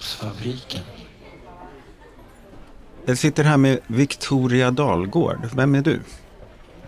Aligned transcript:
Kunskapsfabriken. 0.00 0.80
Jag 3.04 3.18
sitter 3.18 3.44
här 3.44 3.56
med 3.56 3.78
Victoria 3.86 4.70
Dalgård. 4.70 5.48
Vem 5.56 5.74
är 5.74 5.82
du? 5.82 6.00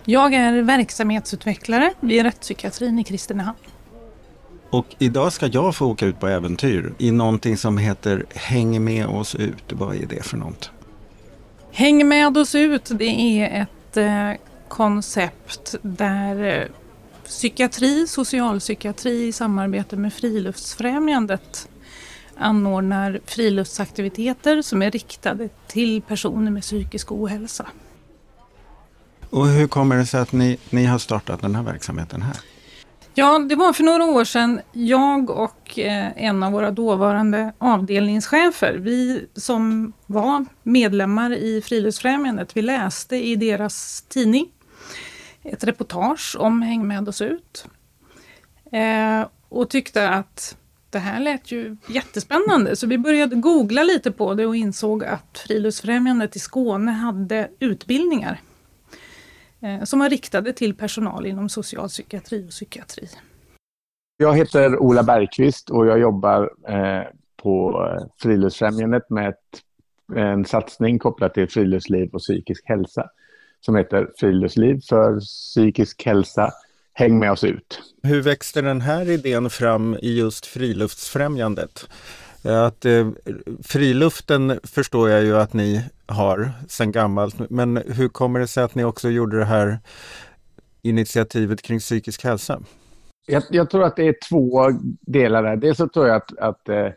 Jag 0.04 0.34
är 0.34 0.62
verksamhetsutvecklare 0.62 1.92
vid 2.00 2.22
rättspsykiatrin 2.22 2.98
i 2.98 3.04
Kristinehamn. 3.04 3.58
Och 4.70 4.86
idag 4.98 5.32
ska 5.32 5.46
jag 5.46 5.76
få 5.76 5.86
åka 5.86 6.06
ut 6.06 6.20
på 6.20 6.28
äventyr 6.28 6.92
i 6.98 7.10
någonting 7.10 7.56
som 7.56 7.78
heter 7.78 8.24
Häng 8.34 8.84
med 8.84 9.06
oss 9.06 9.34
ut. 9.34 9.64
Vad 9.72 9.96
är 9.96 10.06
det 10.06 10.22
för 10.22 10.36
något? 10.36 10.70
Häng 11.72 12.08
med 12.08 12.36
oss 12.36 12.54
ut, 12.54 12.90
det 12.94 13.40
är 13.40 13.62
ett 13.62 13.96
eh, 13.96 14.40
koncept 14.68 15.74
där 15.82 16.60
eh, 16.60 16.66
psykiatri, 17.24 18.06
socialpsykiatri 18.06 19.26
i 19.26 19.32
samarbete 19.32 19.96
med 19.96 20.12
Friluftsfrämjandet 20.12 21.68
anordnar 22.36 23.20
friluftsaktiviteter 23.26 24.62
som 24.62 24.82
är 24.82 24.90
riktade 24.90 25.48
till 25.66 26.02
personer 26.02 26.50
med 26.50 26.62
psykisk 26.62 27.12
ohälsa. 27.12 27.66
Och 29.30 29.46
hur 29.46 29.68
kommer 29.68 29.96
det 29.96 30.06
sig 30.06 30.20
att 30.20 30.32
ni, 30.32 30.58
ni 30.70 30.84
har 30.84 30.98
startat 30.98 31.40
den 31.40 31.54
här 31.54 31.62
verksamheten 31.62 32.22
här? 32.22 32.36
Ja, 33.14 33.38
det 33.38 33.56
var 33.56 33.72
för 33.72 33.84
några 33.84 34.04
år 34.04 34.24
sedan 34.24 34.60
jag 34.72 35.30
och 35.30 35.78
eh, 35.78 36.12
en 36.16 36.42
av 36.42 36.52
våra 36.52 36.70
dåvarande 36.70 37.52
avdelningschefer, 37.58 38.74
vi 38.74 39.26
som 39.34 39.92
var 40.06 40.46
medlemmar 40.62 41.32
i 41.32 41.62
Friluftsfrämjandet, 41.62 42.56
vi 42.56 42.62
läste 42.62 43.16
i 43.16 43.36
deras 43.36 44.02
tidning 44.08 44.46
ett 45.42 45.64
reportage 45.64 46.36
om 46.38 46.62
Häng 46.62 46.88
med 46.88 47.08
oss 47.08 47.20
ut. 47.20 47.66
Eh, 48.72 49.26
och 49.48 49.70
tyckte 49.70 50.08
att 50.08 50.56
det 50.92 50.98
här 50.98 51.20
lät 51.20 51.52
ju 51.52 51.76
jättespännande, 51.86 52.76
så 52.76 52.86
vi 52.86 52.98
började 52.98 53.36
googla 53.36 53.82
lite 53.82 54.12
på 54.12 54.34
det 54.34 54.46
och 54.46 54.56
insåg 54.56 55.04
att 55.04 55.44
Friluftsfrämjandet 55.46 56.36
i 56.36 56.38
Skåne 56.38 56.90
hade 56.90 57.48
utbildningar 57.58 58.40
eh, 59.60 59.84
som 59.84 59.98
var 59.98 60.10
riktade 60.10 60.52
till 60.52 60.74
personal 60.74 61.26
inom 61.26 61.48
socialpsykiatri 61.48 62.46
och 62.46 62.50
psykiatri. 62.50 63.08
Jag 64.16 64.36
heter 64.36 64.78
Ola 64.78 65.02
Bergqvist 65.02 65.70
och 65.70 65.86
jag 65.86 66.00
jobbar 66.00 66.50
eh, 66.68 67.06
på 67.36 67.86
eh, 67.86 68.06
Friluftsfrämjandet 68.18 69.10
med 69.10 69.28
ett, 69.28 69.62
en 70.16 70.44
satsning 70.44 70.98
kopplat 70.98 71.34
till 71.34 71.48
friluftsliv 71.48 72.10
och 72.12 72.20
psykisk 72.20 72.68
hälsa 72.68 73.10
som 73.64 73.76
heter 73.76 74.10
Friluftsliv 74.16 74.80
för 74.88 75.20
psykisk 75.20 76.06
hälsa. 76.06 76.50
Häng 76.94 77.18
med 77.18 77.32
oss 77.32 77.44
ut! 77.44 77.80
Hur 78.02 78.22
växte 78.22 78.62
den 78.62 78.80
här 78.80 79.10
idén 79.10 79.50
fram 79.50 79.96
i 80.02 80.18
just 80.18 80.46
Friluftsfrämjandet? 80.46 81.88
Att 82.44 82.84
eh, 82.84 83.10
friluften 83.62 84.60
förstår 84.62 85.10
jag 85.10 85.22
ju 85.22 85.36
att 85.36 85.52
ni 85.52 85.84
har 86.06 86.50
sedan 86.68 86.92
gammalt, 86.92 87.50
men 87.50 87.76
hur 87.76 88.08
kommer 88.08 88.40
det 88.40 88.46
sig 88.46 88.64
att 88.64 88.74
ni 88.74 88.84
också 88.84 89.08
gjorde 89.08 89.38
det 89.38 89.44
här 89.44 89.78
initiativet 90.82 91.62
kring 91.62 91.78
psykisk 91.78 92.24
hälsa? 92.24 92.62
Jag, 93.26 93.42
jag 93.50 93.70
tror 93.70 93.84
att 93.84 93.96
det 93.96 94.08
är 94.08 94.14
två 94.28 94.70
delar 95.00 95.42
där. 95.42 95.56
Dels 95.56 95.76
så 95.76 95.88
tror 95.88 96.06
jag 96.08 96.16
att, 96.16 96.38
att 96.38 96.68
eh, 96.68 96.88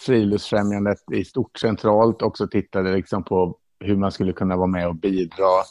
Friluftsfrämjandet 0.00 0.98
i 1.12 1.24
stort 1.24 1.58
centralt 1.58 2.22
också 2.22 2.48
tittade 2.48 2.92
liksom 2.92 3.24
på 3.24 3.56
hur 3.80 3.96
man 3.96 4.12
skulle 4.12 4.32
kunna 4.32 4.56
vara 4.56 4.66
med 4.66 4.88
och 4.88 4.96
bidra 4.96 5.62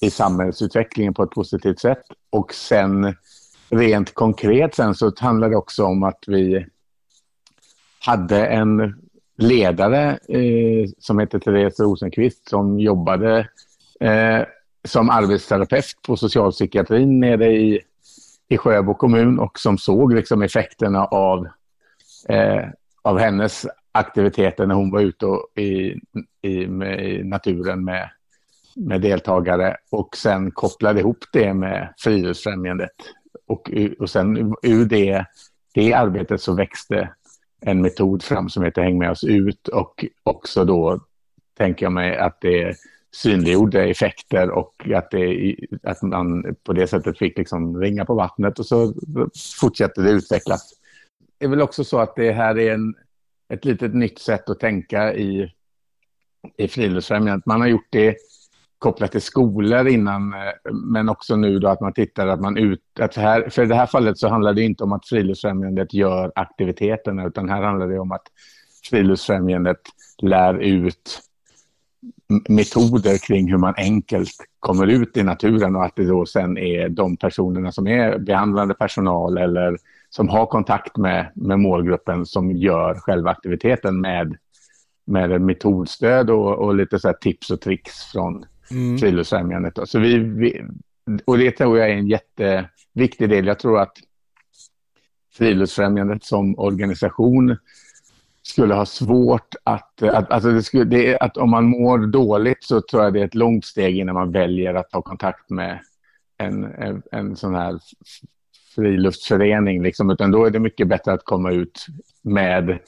i 0.00 0.10
samhällsutvecklingen 0.10 1.14
på 1.14 1.22
ett 1.22 1.30
positivt 1.30 1.80
sätt. 1.80 2.02
Och 2.30 2.54
sen 2.54 3.16
rent 3.68 4.14
konkret 4.14 4.74
sen 4.74 4.94
så 4.94 5.12
handlar 5.18 5.50
det 5.50 5.56
också 5.56 5.84
om 5.84 6.02
att 6.02 6.24
vi 6.26 6.66
hade 8.00 8.46
en 8.46 8.94
ledare 9.36 10.18
eh, 10.28 10.88
som 10.98 11.18
hette 11.18 11.40
Therese 11.40 11.80
Rosenqvist 11.80 12.48
som 12.48 12.80
jobbade 12.80 13.48
eh, 14.00 14.42
som 14.84 15.10
arbetsterapeut 15.10 15.96
på 16.06 16.16
socialpsykiatrin 16.16 17.20
nere 17.20 17.52
i, 17.52 17.80
i 18.48 18.58
Sjöbo 18.58 18.94
kommun 18.94 19.38
och 19.38 19.58
som 19.58 19.78
såg 19.78 20.14
liksom 20.14 20.42
effekterna 20.42 21.04
av, 21.04 21.48
eh, 22.28 22.64
av 23.02 23.18
hennes 23.18 23.66
aktiviteter 23.92 24.66
när 24.66 24.74
hon 24.74 24.90
var 24.90 25.00
ute 25.00 25.26
och 25.26 25.58
i, 25.58 26.00
i, 26.42 26.66
med, 26.66 27.08
i 27.08 27.24
naturen 27.24 27.84
med 27.84 28.10
med 28.76 29.00
deltagare 29.00 29.76
och 29.90 30.16
sen 30.16 30.50
kopplade 30.50 31.00
ihop 31.00 31.24
det 31.32 31.54
med 31.54 31.94
Friluftsfrämjandet. 31.98 32.90
Och, 33.46 33.70
och 33.98 34.10
sen 34.10 34.54
ur 34.62 34.84
det, 34.84 35.24
det 35.74 35.94
arbetet 35.94 36.40
så 36.40 36.54
växte 36.54 37.08
en 37.60 37.82
metod 37.82 38.22
fram 38.22 38.48
som 38.48 38.64
heter 38.64 38.82
Häng 38.82 38.98
med 38.98 39.10
oss 39.10 39.24
ut 39.24 39.68
och 39.68 40.04
också 40.22 40.64
då 40.64 41.00
tänker 41.58 41.86
jag 41.86 41.92
mig 41.92 42.16
att 42.16 42.40
det 42.40 42.76
synliggjorde 43.12 43.84
effekter 43.84 44.50
och 44.50 44.88
att, 44.94 45.10
det, 45.10 45.56
att 45.82 46.02
man 46.02 46.56
på 46.64 46.72
det 46.72 46.86
sättet 46.86 47.18
fick 47.18 47.38
liksom 47.38 47.80
ringa 47.80 48.04
på 48.04 48.14
vattnet 48.14 48.58
och 48.58 48.66
så 48.66 48.94
fortsätter 49.60 50.02
det 50.02 50.10
utvecklas. 50.10 50.74
Det 51.38 51.44
är 51.44 51.48
väl 51.48 51.62
också 51.62 51.84
så 51.84 51.98
att 51.98 52.16
det 52.16 52.32
här 52.32 52.58
är 52.58 52.74
en, 52.74 52.94
ett 53.52 53.64
litet 53.64 53.94
nytt 53.94 54.18
sätt 54.18 54.50
att 54.50 54.60
tänka 54.60 55.14
i, 55.14 55.52
i 56.56 56.68
Friluftsfrämjandet. 56.68 57.46
Man 57.46 57.60
har 57.60 57.68
gjort 57.68 57.88
det 57.90 58.16
kopplat 58.80 59.12
till 59.12 59.22
skolor 59.22 59.88
innan, 59.88 60.32
eh, 60.32 60.72
men 60.72 61.08
också 61.08 61.36
nu 61.36 61.58
då 61.58 61.68
att 61.68 61.80
man 61.80 61.92
tittar 61.92 62.26
att 62.26 62.40
man 62.40 62.56
ut... 62.56 62.82
Att 63.00 63.16
här, 63.16 63.48
för 63.50 63.62
i 63.62 63.66
det 63.66 63.74
här 63.74 63.86
fallet 63.86 64.18
så 64.18 64.28
handlar 64.28 64.52
det 64.52 64.62
inte 64.62 64.84
om 64.84 64.92
att 64.92 65.08
Friluftsfrämjandet 65.08 65.94
gör 65.94 66.32
aktiviteterna, 66.34 67.26
utan 67.26 67.48
här 67.48 67.62
handlar 67.62 67.88
det 67.88 67.98
om 67.98 68.12
att 68.12 68.26
Friluftsfrämjandet 68.90 69.80
lär 70.22 70.54
ut 70.54 71.20
metoder 72.48 73.18
kring 73.18 73.50
hur 73.50 73.58
man 73.58 73.74
enkelt 73.76 74.30
kommer 74.60 74.86
ut 74.86 75.16
i 75.16 75.22
naturen 75.22 75.76
och 75.76 75.84
att 75.84 75.96
det 75.96 76.04
då 76.04 76.26
sen 76.26 76.58
är 76.58 76.88
de 76.88 77.16
personerna 77.16 77.72
som 77.72 77.86
är 77.86 78.18
behandlande 78.18 78.74
personal 78.74 79.38
eller 79.38 79.76
som 80.10 80.28
har 80.28 80.46
kontakt 80.46 80.96
med, 80.96 81.32
med 81.34 81.58
målgruppen 81.58 82.26
som 82.26 82.50
gör 82.50 82.94
själva 82.94 83.30
aktiviteten 83.30 84.00
med, 84.00 84.36
med 85.06 85.40
metodstöd 85.40 86.30
och, 86.30 86.58
och 86.58 86.74
lite 86.74 86.98
så 86.98 87.12
tips 87.12 87.50
och 87.50 87.60
tricks 87.60 88.04
från 88.12 88.44
mm. 88.70 88.98
Friluftsfrämjandet. 88.98 89.78
Så 89.84 89.98
vi, 89.98 90.18
vi, 90.18 90.64
och 91.24 91.38
det 91.38 91.50
tror 91.50 91.78
jag 91.78 91.90
är 91.90 91.94
en 91.94 92.08
jätteviktig 92.08 93.28
del. 93.28 93.46
Jag 93.46 93.58
tror 93.58 93.80
att 93.80 93.96
Friluftsfrämjandet 95.32 96.24
som 96.24 96.58
organisation 96.58 97.56
skulle 98.42 98.74
ha 98.74 98.86
svårt 98.86 99.54
att... 99.64 100.02
att, 100.02 100.30
alltså 100.30 100.50
det 100.52 100.62
skulle, 100.62 100.84
det, 100.84 101.18
att 101.18 101.36
om 101.36 101.50
man 101.50 101.64
mår 101.64 101.98
dåligt 101.98 102.64
så 102.64 102.80
tror 102.80 103.02
jag 103.02 103.12
det 103.12 103.20
är 103.20 103.24
ett 103.24 103.34
långt 103.34 103.64
steg 103.64 103.98
innan 103.98 104.14
man 104.14 104.32
väljer 104.32 104.74
att 104.74 104.90
ta 104.90 105.02
kontakt 105.02 105.50
med 105.50 105.80
en, 106.38 106.64
en, 106.64 107.02
en 107.12 107.36
sån 107.36 107.54
här 107.54 107.78
friluftsförening. 108.74 109.82
Liksom, 109.82 110.10
utan 110.10 110.30
då 110.30 110.44
är 110.44 110.50
det 110.50 110.60
mycket 110.60 110.88
bättre 110.88 111.12
att 111.12 111.24
komma 111.24 111.50
ut 111.50 111.86
med 112.22 112.78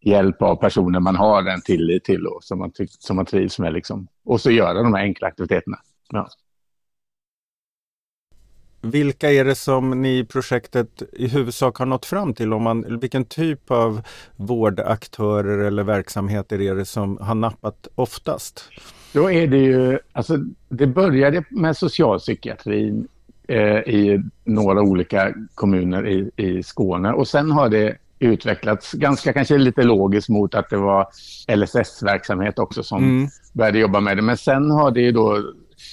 hjälp 0.00 0.42
av 0.42 0.56
personer 0.56 1.00
man 1.00 1.16
har 1.16 1.46
en 1.46 1.62
tillit 1.62 2.04
till 2.04 2.26
och 2.26 2.44
som 2.44 2.58
man, 2.58 2.72
som 2.88 3.16
man 3.16 3.26
trivs 3.26 3.58
med. 3.58 3.72
Liksom. 3.72 4.08
Och 4.24 4.40
så 4.40 4.50
göra 4.50 4.82
de 4.82 4.94
här 4.94 5.02
enkla 5.02 5.28
aktiviteterna. 5.28 5.78
Ja. 6.12 6.28
Vilka 8.84 9.32
är 9.32 9.44
det 9.44 9.54
som 9.54 10.02
ni 10.02 10.18
i 10.18 10.24
projektet 10.24 11.02
i 11.12 11.28
huvudsak 11.28 11.76
har 11.76 11.86
nått 11.86 12.06
fram 12.06 12.34
till? 12.34 12.52
Om 12.52 12.62
man, 12.62 13.00
vilken 13.00 13.24
typ 13.24 13.70
av 13.70 14.02
vårdaktörer 14.36 15.58
eller 15.58 15.82
verksamheter 15.82 16.60
är 16.60 16.74
det 16.74 16.84
som 16.84 17.18
har 17.20 17.34
nappat 17.34 17.88
oftast? 17.94 18.70
Då 19.12 19.30
är 19.30 19.46
det 19.46 19.58
ju, 19.58 19.98
alltså 20.12 20.36
det 20.68 20.86
började 20.86 21.44
med 21.50 21.76
socialpsykiatrin 21.76 23.08
eh, 23.48 23.78
i 23.78 24.22
några 24.44 24.82
olika 24.82 25.34
kommuner 25.54 26.08
i, 26.08 26.30
i 26.36 26.62
Skåne 26.62 27.12
och 27.12 27.28
sen 27.28 27.50
har 27.50 27.68
det 27.68 27.96
utvecklats 28.22 28.92
ganska 28.92 29.32
kanske 29.32 29.58
lite 29.58 29.82
logiskt 29.82 30.28
mot 30.28 30.54
att 30.54 30.70
det 30.70 30.76
var 30.76 31.06
LSS-verksamhet 31.56 32.58
också 32.58 32.82
som 32.82 33.04
mm. 33.04 33.28
började 33.52 33.78
jobba 33.78 34.00
med 34.00 34.16
det. 34.16 34.22
Men 34.22 34.36
sen 34.36 34.70
har 34.70 34.90
det 34.90 35.00
ju 35.00 35.12
då 35.12 35.42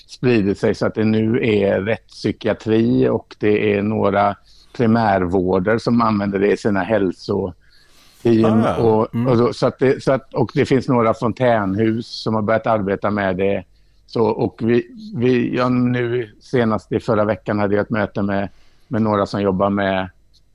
spridit 0.08 0.60
sig 0.60 0.76
så 0.76 0.86
att 0.86 0.96
det 0.96 1.06
nu 1.06 1.40
är 1.44 1.82
rättspsykiatri 1.82 3.10
och 3.10 3.36
det 3.40 3.74
är 3.74 3.82
några 3.82 4.36
primärvårder 4.78 5.78
som 5.78 6.02
använder 6.02 6.40
det 6.40 6.52
i 6.52 6.58
sina 6.58 6.84
hälsoteam. 6.84 8.64
Ah, 8.66 8.76
och, 8.76 9.16
mm. 9.16 9.28
och, 9.28 9.38
så, 9.38 9.54
så, 9.54 9.68
att 9.68 9.80
det, 9.80 10.04
så 10.04 10.12
att, 10.12 10.34
och 10.34 10.52
det 10.54 10.66
finns 10.66 10.88
några 10.88 11.14
fontänhus 11.14 12.08
som 12.08 12.36
har 12.36 12.42
börjat 12.42 12.68
arbeta 12.68 13.10
med 13.10 13.38
det. 13.38 13.64
Så, 14.08 14.26
och 14.26 14.60
vi, 14.64 14.88
vi, 15.16 15.56
ja, 15.56 15.70
nu 15.70 16.30
senast 16.42 16.92
i 16.92 17.00
förra 17.00 17.26
veckan 17.26 17.60
hade 17.60 17.76
jag 17.76 17.84
ett 17.84 17.90
möte 17.90 18.22
med, 18.22 18.50
med 18.88 19.02
några 19.02 19.26
som 19.26 19.42
jobbar 19.42 19.70
med 19.70 20.10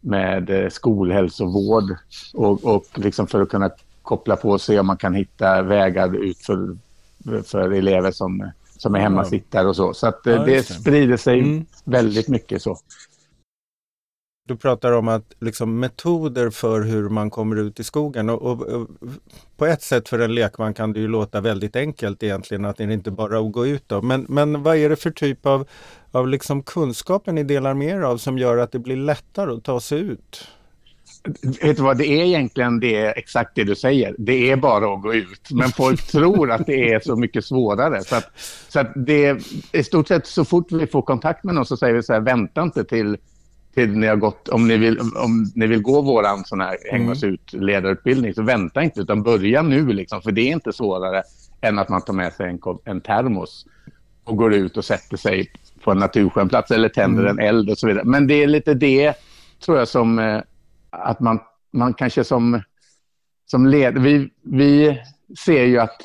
med 0.04 0.50
eh, 0.50 0.68
skolhälsovård 0.68 1.96
och, 2.34 2.64
och 2.64 2.86
liksom 2.94 3.26
för 3.26 3.40
att 3.40 3.48
kunna 3.48 3.70
koppla 4.02 4.36
på 4.36 4.50
och 4.50 4.60
se 4.60 4.78
om 4.80 4.86
man 4.86 4.96
kan 4.96 5.14
hitta 5.14 5.62
vägar 5.62 6.16
ut 6.16 6.38
för, 6.38 6.76
för 7.42 7.70
elever 7.70 8.10
som, 8.10 8.50
som 8.78 8.94
är 8.94 8.98
hemmasittare 8.98 9.68
och 9.68 9.76
så. 9.76 9.94
Så 9.94 10.06
att 10.06 10.26
eh, 10.26 10.34
ja, 10.34 10.44
det 10.44 10.62
sprider 10.62 11.16
sig 11.16 11.40
mm. 11.40 11.66
väldigt 11.84 12.28
mycket 12.28 12.62
så. 12.62 12.78
Du 14.48 14.56
pratar 14.56 14.92
om 14.92 15.08
att 15.08 15.34
liksom, 15.40 15.80
metoder 15.80 16.50
för 16.50 16.80
hur 16.80 17.08
man 17.08 17.30
kommer 17.30 17.56
ut 17.56 17.80
i 17.80 17.84
skogen 17.84 18.30
och, 18.30 18.42
och, 18.42 18.62
och, 18.62 18.88
på 19.56 19.66
ett 19.66 19.82
sätt 19.82 20.08
för 20.08 20.18
en 20.18 20.34
lekman 20.34 20.74
kan 20.74 20.92
det 20.92 21.00
ju 21.00 21.08
låta 21.08 21.40
väldigt 21.40 21.76
enkelt 21.76 22.22
egentligen 22.22 22.64
att 22.64 22.76
det 22.76 22.92
inte 22.92 23.10
bara 23.10 23.36
är 23.36 23.46
att 23.46 23.52
gå 23.52 23.66
ut 23.66 23.84
då. 23.86 24.02
Men, 24.02 24.26
men 24.28 24.62
vad 24.62 24.76
är 24.76 24.88
det 24.88 24.96
för 24.96 25.10
typ 25.10 25.46
av, 25.46 25.68
av 26.14 26.28
liksom 26.28 26.62
kunskapen 26.62 27.34
ni 27.34 27.42
delar 27.42 27.74
med 27.74 27.88
er 27.88 28.00
av 28.00 28.16
som 28.16 28.38
gör 28.38 28.58
att 28.58 28.72
det 28.72 28.78
blir 28.78 28.96
lättare 28.96 29.52
att 29.52 29.64
ta 29.64 29.80
sig 29.80 29.98
ut? 29.98 30.48
Vet 31.62 31.76
du 31.76 31.82
vad, 31.82 31.98
det 31.98 32.06
är 32.06 32.24
egentligen 32.24 32.80
det, 32.80 33.06
exakt 33.06 33.50
det 33.54 33.64
du 33.64 33.74
säger. 33.74 34.14
Det 34.18 34.50
är 34.50 34.56
bara 34.56 34.94
att 34.94 35.02
gå 35.02 35.14
ut. 35.14 35.50
Men 35.50 35.70
folk 35.70 36.02
tror 36.12 36.50
att 36.50 36.66
det 36.66 36.92
är 36.92 37.00
så 37.00 37.16
mycket 37.16 37.44
svårare. 37.44 38.04
Så 38.04 38.16
att, 38.16 38.30
så 38.68 38.80
att 38.80 38.92
det 38.94 39.38
i 39.72 39.84
stort 39.84 40.08
sett 40.08 40.26
så 40.26 40.44
fort 40.44 40.72
vi 40.72 40.86
får 40.86 41.02
kontakt 41.02 41.44
med 41.44 41.54
någon 41.54 41.66
så 41.66 41.76
säger 41.76 41.94
vi 41.94 42.02
så 42.02 42.12
här, 42.12 42.20
vänta 42.20 42.62
inte 42.62 42.84
till, 42.84 43.16
till 43.74 43.90
ni 43.90 44.06
har 44.06 44.16
gått, 44.16 44.48
om 44.48 44.68
ni 44.68 44.76
vill, 44.76 44.98
om 45.00 45.52
ni 45.54 45.66
vill 45.66 45.82
gå 45.82 46.00
våran 46.00 46.44
sån 46.44 46.60
här 46.60 46.76
hänga 46.92 47.12
oss 47.12 47.24
ut 47.24 47.52
ledarutbildning 47.52 48.34
så 48.34 48.42
vänta 48.42 48.82
inte 48.82 49.00
utan 49.00 49.22
börja 49.22 49.62
nu 49.62 49.92
liksom. 49.92 50.22
För 50.22 50.32
det 50.32 50.40
är 50.40 50.52
inte 50.52 50.72
svårare 50.72 51.22
än 51.60 51.78
att 51.78 51.88
man 51.88 52.02
tar 52.02 52.14
med 52.14 52.32
sig 52.32 52.50
en, 52.50 52.58
en 52.84 53.00
termos 53.00 53.66
och 54.24 54.36
går 54.36 54.54
ut 54.54 54.76
och 54.76 54.84
sätter 54.84 55.16
sig 55.16 55.50
på 55.84 55.90
en 55.90 55.98
naturskön 55.98 56.48
plats 56.48 56.70
eller 56.70 56.88
tänder 56.88 57.24
mm. 57.24 57.38
en 57.38 57.46
eld 57.46 57.70
och 57.70 57.78
så 57.78 57.86
vidare. 57.86 58.04
Men 58.04 58.26
det 58.26 58.42
är 58.42 58.46
lite 58.46 58.74
det 58.74 59.14
tror 59.64 59.78
jag 59.78 59.88
som 59.88 60.18
eh, 60.18 60.40
att 60.90 61.20
man, 61.20 61.40
man 61.72 61.94
kanske 61.94 62.24
som, 62.24 62.60
som 63.46 63.66
led, 63.66 63.98
vi, 63.98 64.30
vi 64.42 65.00
ser 65.44 65.64
ju 65.64 65.78
att, 65.78 66.02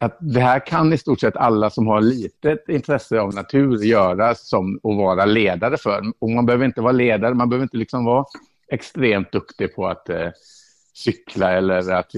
att 0.00 0.18
det 0.20 0.40
här 0.40 0.66
kan 0.66 0.92
i 0.92 0.98
stort 0.98 1.20
sett 1.20 1.36
alla 1.36 1.70
som 1.70 1.86
har 1.86 2.00
litet 2.00 2.68
intresse 2.68 3.20
av 3.20 3.34
natur 3.34 3.84
göra 3.84 4.34
som 4.34 4.74
att 4.76 4.96
vara 4.96 5.24
ledare 5.24 5.76
för. 5.76 6.02
Och 6.18 6.30
man 6.30 6.46
behöver 6.46 6.64
inte 6.64 6.80
vara 6.80 6.92
ledare, 6.92 7.34
man 7.34 7.48
behöver 7.48 7.62
inte 7.62 7.76
liksom 7.76 8.04
vara 8.04 8.24
extremt 8.72 9.32
duktig 9.32 9.74
på 9.74 9.86
att 9.86 10.08
eh, 10.08 10.28
cykla 10.94 11.52
eller 11.52 11.92
att 11.92 12.10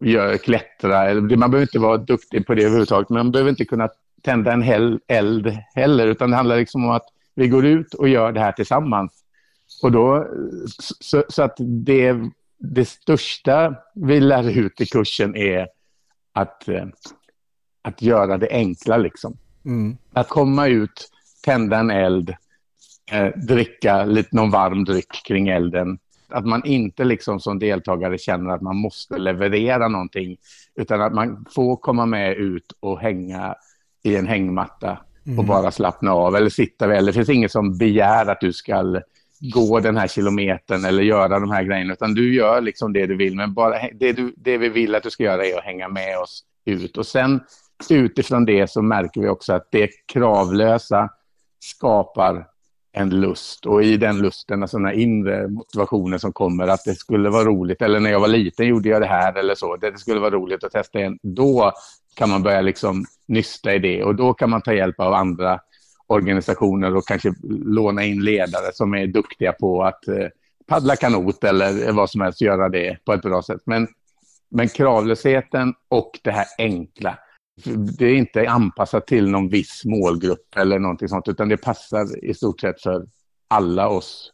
gör, 0.00 0.36
klättra. 0.36 1.10
Eller, 1.10 1.36
man 1.36 1.50
behöver 1.50 1.62
inte 1.62 1.78
vara 1.78 1.96
duktig 1.96 2.46
på 2.46 2.54
det 2.54 2.62
överhuvudtaget, 2.62 3.08
men 3.08 3.18
man 3.18 3.32
behöver 3.32 3.50
inte 3.50 3.64
kunna 3.64 3.88
tända 4.22 4.52
en 4.52 4.62
hel, 4.62 5.00
eld 5.08 5.58
heller, 5.74 6.06
utan 6.06 6.30
det 6.30 6.36
handlar 6.36 6.56
liksom 6.56 6.84
om 6.84 6.90
att 6.90 7.06
vi 7.34 7.48
går 7.48 7.66
ut 7.66 7.94
och 7.94 8.08
gör 8.08 8.32
det 8.32 8.40
här 8.40 8.52
tillsammans. 8.52 9.24
Och 9.82 9.92
då, 9.92 10.26
så, 11.00 11.24
så, 11.28 11.42
att 11.42 11.56
det, 11.58 12.16
det 12.58 12.84
största 12.84 13.74
vi 13.94 14.20
lär 14.20 14.58
ut 14.58 14.80
i 14.80 14.86
kursen 14.86 15.36
är 15.36 15.68
att, 16.32 16.68
eh, 16.68 16.86
att 17.82 18.02
göra 18.02 18.38
det 18.38 18.48
enkla. 18.50 18.96
Liksom. 18.96 19.36
Mm. 19.64 19.96
Att 20.12 20.28
komma 20.28 20.66
ut, 20.66 21.10
tända 21.44 21.78
en 21.78 21.90
eld, 21.90 22.34
eh, 23.10 23.28
dricka 23.36 24.04
lite 24.04 24.36
någon 24.36 24.50
varm 24.50 24.84
dryck 24.84 25.22
kring 25.26 25.48
elden. 25.48 25.98
Att 26.28 26.46
man 26.46 26.64
inte 26.64 27.04
liksom 27.04 27.40
som 27.40 27.58
deltagare 27.58 28.18
känner 28.18 28.50
att 28.50 28.62
man 28.62 28.76
måste 28.76 29.18
leverera 29.18 29.88
någonting, 29.88 30.36
utan 30.74 31.02
att 31.02 31.14
man 31.14 31.46
får 31.54 31.76
komma 31.76 32.06
med 32.06 32.36
ut 32.36 32.72
och 32.80 33.00
hänga 33.00 33.54
i 34.02 34.16
en 34.16 34.26
hängmatta 34.26 34.98
och 35.22 35.28
mm. 35.28 35.46
bara 35.46 35.70
slappna 35.70 36.12
av 36.12 36.36
eller 36.36 36.50
sitta 36.50 36.86
väl. 36.86 37.06
Det 37.06 37.12
finns 37.12 37.28
inget 37.28 37.52
som 37.52 37.78
begär 37.78 38.26
att 38.26 38.40
du 38.40 38.52
ska 38.52 39.00
gå 39.54 39.80
den 39.80 39.96
här 39.96 40.08
kilometern 40.08 40.84
eller 40.84 41.02
göra 41.02 41.40
de 41.40 41.50
här 41.50 41.62
grejerna, 41.62 41.92
utan 41.92 42.14
du 42.14 42.34
gör 42.34 42.60
liksom 42.60 42.92
det 42.92 43.06
du 43.06 43.16
vill. 43.16 43.36
Men 43.36 43.54
bara 43.54 43.74
det, 43.92 44.12
du, 44.12 44.34
det 44.36 44.58
vi 44.58 44.68
vill 44.68 44.94
att 44.94 45.02
du 45.02 45.10
ska 45.10 45.24
göra 45.24 45.46
är 45.46 45.58
att 45.58 45.64
hänga 45.64 45.88
med 45.88 46.18
oss 46.18 46.44
ut. 46.64 46.96
Och 46.96 47.06
sen 47.06 47.40
utifrån 47.90 48.44
det 48.44 48.70
så 48.70 48.82
märker 48.82 49.20
vi 49.20 49.28
också 49.28 49.52
att 49.52 49.68
det 49.70 49.90
kravlösa 50.12 51.08
skapar 51.60 52.46
en 52.92 53.10
lust. 53.10 53.66
Och 53.66 53.82
i 53.82 53.96
den 53.96 54.18
lusten, 54.18 54.62
alltså 54.62 54.76
den 54.76 54.86
här 54.86 54.92
inre 54.92 55.48
motivationen 55.48 56.20
som 56.20 56.32
kommer 56.32 56.68
att 56.68 56.84
det 56.84 56.94
skulle 56.94 57.30
vara 57.30 57.44
roligt, 57.44 57.82
eller 57.82 58.00
när 58.00 58.10
jag 58.10 58.20
var 58.20 58.28
liten 58.28 58.66
gjorde 58.66 58.88
jag 58.88 59.02
det 59.02 59.06
här 59.06 59.38
eller 59.38 59.54
så, 59.54 59.76
det 59.76 59.98
skulle 59.98 60.20
vara 60.20 60.30
roligt 60.30 60.64
att 60.64 60.72
testa 60.72 60.98
igen, 60.98 61.18
då 61.22 61.72
kan 62.14 62.30
man 62.30 62.42
börja 62.42 62.60
liksom 62.60 63.04
nysta 63.26 63.74
i 63.74 63.78
det 63.78 64.04
och 64.04 64.14
då 64.14 64.34
kan 64.34 64.50
man 64.50 64.62
ta 64.62 64.74
hjälp 64.74 65.00
av 65.00 65.14
andra 65.14 65.60
organisationer 66.06 66.96
och 66.96 67.06
kanske 67.06 67.34
låna 67.64 68.04
in 68.04 68.24
ledare 68.24 68.72
som 68.72 68.94
är 68.94 69.06
duktiga 69.06 69.52
på 69.52 69.84
att 69.84 70.08
eh, 70.08 70.26
paddla 70.66 70.96
kanot 70.96 71.44
eller 71.44 71.92
vad 71.92 72.10
som 72.10 72.20
helst, 72.20 72.40
göra 72.40 72.68
det 72.68 73.04
på 73.04 73.12
ett 73.12 73.22
bra 73.22 73.42
sätt. 73.42 73.60
Men, 73.64 73.88
men 74.50 74.68
kravlösheten 74.68 75.74
och 75.88 76.20
det 76.22 76.30
här 76.30 76.46
enkla, 76.58 77.18
det 77.98 78.06
är 78.06 78.14
inte 78.14 78.50
anpassat 78.50 79.06
till 79.06 79.28
någon 79.28 79.48
viss 79.48 79.84
målgrupp 79.84 80.56
eller 80.56 80.78
någonting 80.78 81.08
sånt, 81.08 81.28
utan 81.28 81.48
det 81.48 81.56
passar 81.56 82.24
i 82.24 82.34
stort 82.34 82.60
sett 82.60 82.82
för 82.82 83.06
alla 83.48 83.88
oss. 83.88 84.32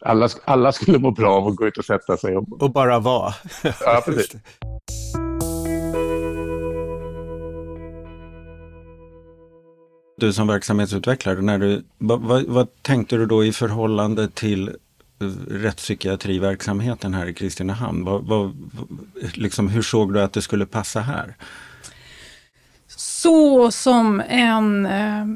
Alla, 0.00 0.28
alla 0.44 0.72
skulle 0.72 0.98
må 0.98 1.10
bra 1.10 1.34
av 1.34 1.46
att 1.46 1.56
gå 1.56 1.66
ut 1.66 1.78
och 1.78 1.84
sätta 1.84 2.16
sig. 2.16 2.36
Och, 2.36 2.62
och 2.62 2.72
bara 2.72 2.98
vara. 2.98 3.34
Ja, 3.80 4.02
precis. 4.04 4.36
du 10.26 10.32
som 10.32 10.46
verksamhetsutvecklare, 10.46 11.42
när 11.42 11.58
du, 11.58 11.84
vad, 11.98 12.20
vad, 12.20 12.44
vad 12.44 12.82
tänkte 12.82 13.16
du 13.16 13.26
då 13.26 13.44
i 13.44 13.52
förhållande 13.52 14.28
till 14.28 14.68
eh, 14.68 14.74
rättspsykiatriverksamheten 15.48 17.14
här 17.14 17.26
i 17.26 17.34
Kristinehamn? 17.34 18.04
Vad, 18.04 18.24
vad, 18.24 18.70
liksom, 19.34 19.68
hur 19.68 19.82
såg 19.82 20.14
du 20.14 20.20
att 20.20 20.32
det 20.32 20.42
skulle 20.42 20.66
passa 20.66 21.00
här? 21.00 21.36
Så 23.22 23.70
som 23.70 24.22
en 24.28 24.86
eh, 24.86 25.26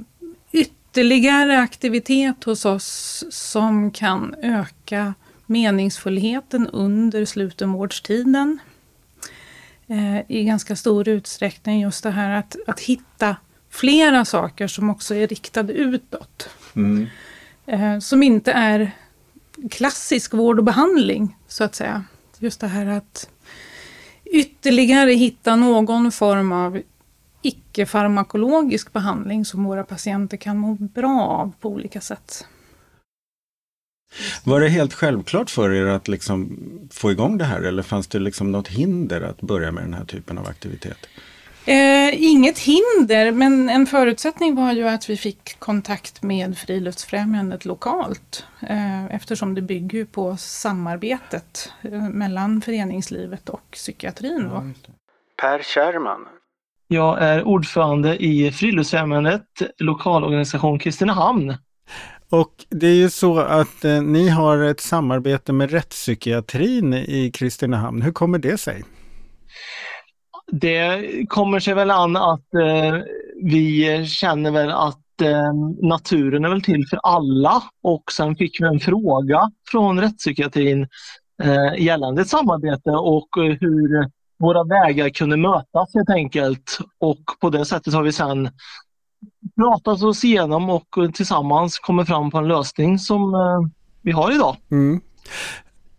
ytterligare 0.52 1.58
aktivitet 1.58 2.44
hos 2.44 2.64
oss 2.64 3.24
som 3.30 3.90
kan 3.90 4.34
öka 4.42 5.14
meningsfullheten 5.46 6.66
under 6.66 7.24
slutenvårdstiden. 7.24 8.58
Eh, 9.86 10.18
I 10.28 10.44
ganska 10.44 10.76
stor 10.76 11.08
utsträckning 11.08 11.80
just 11.80 12.02
det 12.02 12.10
här 12.10 12.30
att, 12.30 12.56
att 12.66 12.80
hitta 12.80 13.36
flera 13.70 14.24
saker 14.24 14.66
som 14.66 14.90
också 14.90 15.14
är 15.14 15.26
riktade 15.26 15.72
utåt. 15.72 16.48
Mm. 16.76 17.06
Eh, 17.66 17.98
som 17.98 18.22
inte 18.22 18.52
är 18.52 18.90
klassisk 19.70 20.34
vård 20.34 20.58
och 20.58 20.64
behandling, 20.64 21.36
så 21.48 21.64
att 21.64 21.74
säga. 21.74 22.04
Just 22.38 22.60
det 22.60 22.68
här 22.68 22.86
att 22.86 23.28
ytterligare 24.24 25.12
hitta 25.12 25.56
någon 25.56 26.12
form 26.12 26.52
av 26.52 26.82
icke-farmakologisk 27.42 28.92
behandling 28.92 29.44
som 29.44 29.64
våra 29.64 29.84
patienter 29.84 30.36
kan 30.36 30.58
må 30.58 30.74
bra 30.74 31.20
av 31.20 31.52
på 31.60 31.68
olika 31.68 32.00
sätt. 32.00 32.46
Var 34.44 34.60
det 34.60 34.68
helt 34.68 34.94
självklart 34.94 35.50
för 35.50 35.72
er 35.72 35.86
att 35.86 36.08
liksom 36.08 36.58
få 36.92 37.10
igång 37.10 37.38
det 37.38 37.44
här 37.44 37.60
eller 37.60 37.82
fanns 37.82 38.06
det 38.06 38.18
liksom 38.18 38.52
något 38.52 38.68
hinder 38.68 39.20
att 39.20 39.40
börja 39.40 39.72
med 39.72 39.84
den 39.84 39.94
här 39.94 40.04
typen 40.04 40.38
av 40.38 40.46
aktivitet? 40.46 40.98
Eh, 41.66 42.22
inget 42.22 42.58
hinder, 42.58 43.32
men 43.32 43.68
en 43.68 43.86
förutsättning 43.86 44.54
var 44.54 44.72
ju 44.72 44.88
att 44.88 45.10
vi 45.10 45.16
fick 45.16 45.58
kontakt 45.58 46.22
med 46.22 46.58
Friluftsfrämjandet 46.58 47.64
lokalt. 47.64 48.46
Eh, 48.60 49.04
eftersom 49.06 49.54
det 49.54 49.62
bygger 49.62 50.04
på 50.04 50.36
samarbetet 50.36 51.72
eh, 51.82 52.08
mellan 52.08 52.60
föreningslivet 52.60 53.48
och 53.48 53.70
psykiatrin. 53.72 54.48
Då. 54.48 54.70
per 55.42 55.62
Kärrman. 55.62 56.26
Jag 56.88 57.22
är 57.22 57.42
ordförande 57.42 58.24
i 58.24 58.52
Friluftsfrämjandet, 58.52 59.42
lokalorganisation 59.78 60.78
Kristinehamn. 60.78 61.54
Och 62.30 62.52
det 62.68 62.86
är 62.86 62.94
ju 62.94 63.10
så 63.10 63.38
att 63.38 63.84
eh, 63.84 64.02
ni 64.02 64.28
har 64.28 64.58
ett 64.62 64.80
samarbete 64.80 65.52
med 65.52 65.70
rättspsykiatrin 65.70 66.94
i 66.94 67.30
Kristinehamn. 67.34 68.02
Hur 68.02 68.12
kommer 68.12 68.38
det 68.38 68.58
sig? 68.58 68.84
det 70.52 71.00
kommer 71.28 71.60
sig 71.60 71.74
väl 71.74 71.90
an 71.90 72.16
att 72.16 72.54
eh, 72.54 72.98
vi 73.42 74.04
känner 74.06 74.50
väl 74.50 74.70
att 74.70 75.20
eh, 75.22 75.52
naturen 75.82 76.44
är 76.44 76.48
väl 76.48 76.62
till 76.62 76.86
för 76.90 77.00
alla 77.02 77.62
och 77.82 78.12
sen 78.12 78.36
fick 78.36 78.60
vi 78.60 78.66
en 78.66 78.80
fråga 78.80 79.50
från 79.70 80.00
rättspsykiatrin 80.00 80.88
eh, 81.42 81.84
gällande 81.84 82.22
ett 82.22 82.28
samarbete 82.28 82.90
och 82.90 83.28
hur 83.60 84.10
våra 84.38 84.64
vägar 84.64 85.08
kunde 85.08 85.36
mötas 85.36 85.94
helt 85.94 86.10
enkelt. 86.10 86.78
Och 86.98 87.20
på 87.40 87.50
det 87.50 87.64
sättet 87.64 87.94
har 87.94 88.02
vi 88.02 88.12
sedan 88.12 88.48
pratat 89.56 90.02
oss 90.02 90.24
igenom 90.24 90.70
och 90.70 91.14
tillsammans 91.14 91.78
kommit 91.78 92.06
fram 92.06 92.30
på 92.30 92.38
en 92.38 92.48
lösning 92.48 92.98
som 92.98 93.34
eh, 93.34 93.60
vi 94.02 94.12
har 94.12 94.32
idag. 94.32 94.56
Mm. 94.70 95.00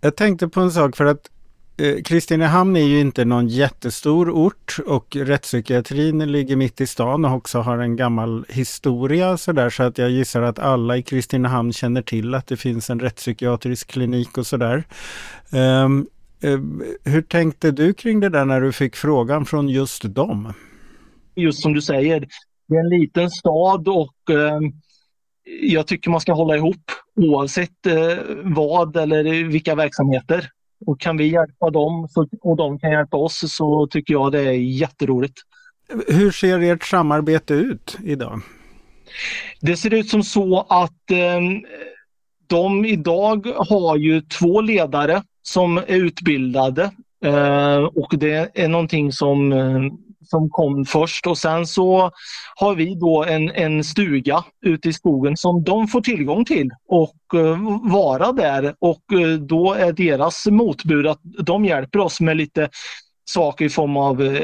Jag 0.02 0.16
tänkte 0.16 0.48
på 0.48 0.60
en 0.60 0.72
sak 0.72 0.96
för 0.96 1.06
att 1.06 1.30
eh, 1.78 2.04
Kristinehamn 2.04 2.76
är 2.76 2.84
ju 2.84 3.00
inte 3.00 3.26
någon 3.26 3.48
jättestor 3.48 4.30
ort 4.30 4.78
och 4.88 5.16
rättspsykiatrin 5.16 6.32
ligger 6.32 6.56
mitt 6.56 6.82
i 6.82 6.88
stan 6.88 7.26
och 7.26 7.34
också 7.34 7.60
har 7.60 7.78
en 7.78 7.96
gammal 7.96 8.46
historia 8.50 9.38
sådär 9.38 9.70
så 9.70 9.84
att 9.84 9.98
jag 9.98 10.10
gissar 10.10 10.42
att 10.42 10.60
alla 10.60 10.98
i 10.98 11.04
Kristinehamn 11.04 11.74
känner 11.74 12.02
till 12.02 12.36
att 12.36 12.48
det 12.48 12.58
finns 12.58 12.90
en 12.90 13.00
rättspsykiatrisk 13.00 13.88
klinik 13.88 14.38
och 14.38 14.48
sådär. 14.48 14.84
Um, 15.52 15.60
ehm, 15.60 16.08
hur 17.04 17.22
tänkte 17.22 17.72
du 17.72 17.94
kring 17.94 18.20
det 18.20 18.30
där 18.30 18.46
när 18.46 18.62
du 18.62 18.72
fick 18.72 18.96
frågan 18.96 19.46
från 19.46 19.70
just 19.70 20.04
dem? 20.04 20.54
Just 21.36 21.62
som 21.62 21.74
du 21.74 21.82
säger, 21.82 22.28
det 22.68 22.76
är 22.76 22.80
en 22.80 23.00
liten 23.00 23.30
stad 23.30 23.88
och 23.88 24.30
um 24.30 24.74
jag 25.62 25.88
tycker 25.88 26.10
man 26.10 26.22
ska 26.22 26.34
hålla 26.34 26.56
ihop 26.56 26.92
oavsett 27.16 27.86
eh, 27.86 28.18
vad 28.44 28.98
eller 28.98 29.44
vilka 29.44 29.76
verksamheter. 29.76 30.50
Och 30.86 31.00
kan 31.00 31.18
vi 31.18 31.28
hjälpa 31.28 31.70
dem 31.70 32.08
så, 32.10 32.28
och 32.42 32.58
de 32.58 32.80
kan 32.80 32.92
hjälpa 32.92 33.18
oss 33.18 33.44
så 33.48 33.88
tycker 33.88 34.14
jag 34.14 34.32
det 34.32 34.40
är 34.40 34.52
jätteroligt. 34.52 35.34
Hur 36.08 36.32
ser 36.32 36.60
ert 36.60 36.84
samarbete 36.84 37.54
ut 37.54 37.98
idag? 38.04 38.42
Det 39.62 39.78
ser 39.78 39.94
ut 39.94 40.10
som 40.10 40.24
så 40.24 40.66
att 40.70 41.12
eh, 41.12 41.42
de 42.48 42.86
idag 42.86 43.48
har 43.56 43.98
ju 43.98 44.22
två 44.22 44.62
ledare 44.62 45.24
som 45.48 45.78
är 45.78 45.96
utbildade 45.96 46.92
eh, 47.26 47.78
och 47.78 48.14
det 48.18 48.52
är 48.54 48.68
någonting 48.68 49.12
som 49.12 49.52
eh, 49.52 49.82
som 50.30 50.50
kom 50.50 50.86
först. 50.86 51.28
Och 51.28 51.38
sen 51.38 51.68
så 51.68 52.12
har 52.56 52.76
vi 52.76 52.96
då 52.96 53.24
en, 53.24 53.52
en 53.52 53.84
stuga 53.84 54.44
ute 54.66 54.90
i 54.90 54.94
skogen 54.94 55.38
som 55.38 55.64
de 55.64 55.88
får 55.88 56.02
tillgång 56.02 56.46
till 56.46 56.70
och 56.88 57.40
eh, 57.40 57.58
vara 57.92 58.32
där. 58.32 58.76
Och 58.80 59.14
eh, 59.14 59.38
då 59.38 59.74
är 59.74 59.92
deras 59.92 60.48
motbud 60.48 61.08
att 61.08 61.20
de 61.24 61.66
hjälper 61.66 62.00
oss 62.00 62.22
med 62.22 62.38
lite 62.38 62.70
saker 63.30 63.66
i 63.66 63.70
form 63.70 63.98
av 63.98 64.38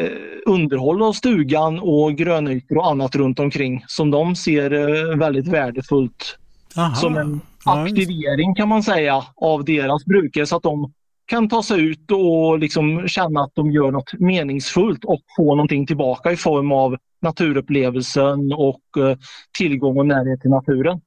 underhåll 0.46 1.04
av 1.04 1.14
stugan 1.14 1.80
och 1.80 2.16
grönytor 2.16 2.78
och 2.78 2.88
annat 2.88 3.16
runt 3.16 3.40
omkring 3.40 3.84
som 3.88 4.12
de 4.12 4.36
ser 4.36 5.16
väldigt 5.18 5.48
värdefullt 5.48 6.38
Aha. 6.78 6.96
som 6.96 7.18
en 7.18 7.42
aktivering 7.66 8.56
kan 8.56 8.70
man 8.70 8.84
säga 8.84 9.24
av 9.36 9.66
deras 9.66 10.06
brukare 10.06 10.46
så 10.46 10.56
att 10.56 10.64
de 10.64 10.94
kan 11.26 11.50
ta 11.50 11.64
sig 11.64 11.82
ut 11.82 12.12
och 12.12 12.60
liksom 12.60 13.08
känna 13.08 13.44
att 13.44 13.52
de 13.56 13.72
gör 13.72 13.92
något 13.92 14.14
meningsfullt 14.14 15.06
och 15.06 15.22
få 15.38 15.56
någonting 15.56 15.88
tillbaka 15.88 16.32
i 16.32 16.38
form 16.38 16.72
av 16.72 16.98
naturupplevelsen 17.22 18.54
och 18.54 18.98
eh, 18.98 19.18
tillgång 19.58 19.98
och 19.98 20.06
närhet 20.06 20.42
till 20.42 20.50
naturen. 20.50 21.02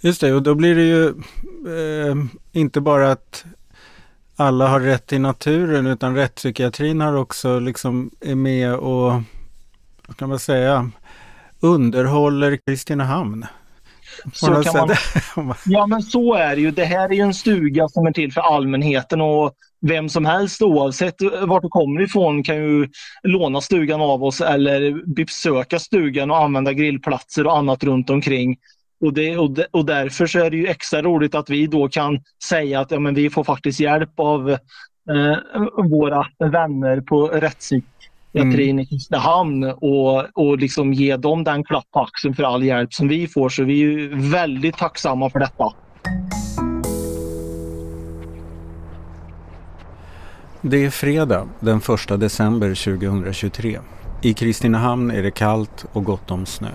Just 0.00 0.20
det, 0.20 0.32
och 0.32 0.42
då 0.42 0.54
blir 0.54 0.74
det 0.74 0.82
ju 0.82 1.08
eh, 1.08 2.16
inte 2.52 2.80
bara 2.80 3.12
att 3.12 3.44
alla 4.36 4.68
har 4.68 4.80
rätt 4.80 5.06
till 5.06 5.20
naturen 5.20 5.86
utan 5.86 6.14
rättspsykiatrin 6.14 7.00
har 7.00 7.14
också 7.14 7.58
liksom 7.58 8.10
är 8.20 8.34
med 8.34 8.74
och, 8.74 9.12
vad 10.06 10.16
kan 10.16 10.28
man 10.28 10.38
säga, 10.38 10.90
underhåller 11.60 12.56
Kristinehamn. 12.66 13.46
Så 14.32 14.62
kan 14.62 14.88
man, 15.46 15.54
ja 15.64 15.86
men 15.86 16.02
så 16.02 16.34
är 16.34 16.56
det 16.56 16.62
ju. 16.62 16.70
Det 16.70 16.84
här 16.84 17.08
är 17.08 17.14
ju 17.14 17.20
en 17.20 17.34
stuga 17.34 17.88
som 17.88 18.06
är 18.06 18.12
till 18.12 18.32
för 18.32 18.40
allmänheten 18.40 19.20
och 19.20 19.54
vem 19.80 20.08
som 20.08 20.24
helst 20.24 20.62
oavsett 20.62 21.14
vart 21.42 21.62
du 21.62 21.68
kommer 21.68 22.02
ifrån 22.02 22.42
kan 22.42 22.56
ju 22.56 22.88
låna 23.22 23.60
stugan 23.60 24.00
av 24.00 24.24
oss 24.24 24.40
eller 24.40 25.14
besöka 25.14 25.78
stugan 25.78 26.30
och 26.30 26.38
använda 26.38 26.72
grillplatser 26.72 27.46
och 27.46 27.58
annat 27.58 27.84
runt 27.84 28.10
omkring. 28.10 28.56
Och, 29.04 29.14
det, 29.14 29.38
och, 29.38 29.50
de, 29.50 29.66
och 29.70 29.84
därför 29.84 30.26
så 30.26 30.38
är 30.38 30.50
det 30.50 30.56
ju 30.56 30.66
extra 30.66 31.02
roligt 31.02 31.34
att 31.34 31.50
vi 31.50 31.66
då 31.66 31.88
kan 31.88 32.20
säga 32.44 32.80
att 32.80 32.90
ja, 32.90 32.98
men 32.98 33.14
vi 33.14 33.30
får 33.30 33.44
faktiskt 33.44 33.80
hjälp 33.80 34.20
av 34.20 34.50
eh, 34.50 35.36
våra 35.90 36.26
vänner 36.38 37.00
på 37.00 37.26
rättspsyk 37.26 37.84
Katrin 38.32 38.70
mm. 38.70 38.78
i 38.78 38.86
Kristinehamn 38.86 39.64
och, 39.64 40.38
och 40.38 40.58
liksom 40.58 40.92
ge 40.92 41.16
dem 41.16 41.44
den 41.44 41.64
klapp 41.64 41.90
på 41.92 42.00
axeln 42.00 42.34
för 42.34 42.42
all 42.42 42.64
hjälp 42.64 42.94
som 42.94 43.08
vi 43.08 43.26
får. 43.26 43.48
Så 43.48 43.64
vi 43.64 43.82
är 43.82 44.30
väldigt 44.30 44.76
tacksamma 44.76 45.30
för 45.30 45.38
detta. 45.38 45.72
Det 50.62 50.84
är 50.84 50.90
fredag 50.90 51.48
den 51.60 51.78
1 51.78 52.20
december 52.20 52.98
2023. 52.98 53.78
I 54.22 54.34
Kristinehamn 54.34 55.10
är 55.10 55.22
det 55.22 55.30
kallt 55.30 55.86
och 55.92 56.04
gott 56.04 56.30
om 56.30 56.46
snö. 56.46 56.70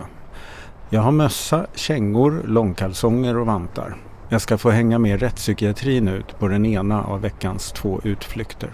Jag 0.89 1.01
har 1.01 1.11
mössa, 1.11 1.65
kängor, 1.75 2.43
långkalsonger 2.47 3.37
och 3.37 3.45
vantar. 3.45 3.95
Jag 4.29 4.41
ska 4.41 4.57
få 4.57 4.69
hänga 4.69 4.99
med 4.99 5.19
rättspsykiatrin 5.19 6.07
ut 6.07 6.39
på 6.39 6.47
den 6.47 6.65
ena 6.65 7.03
av 7.03 7.21
veckans 7.21 7.71
två 7.71 8.01
utflykter. 8.03 8.69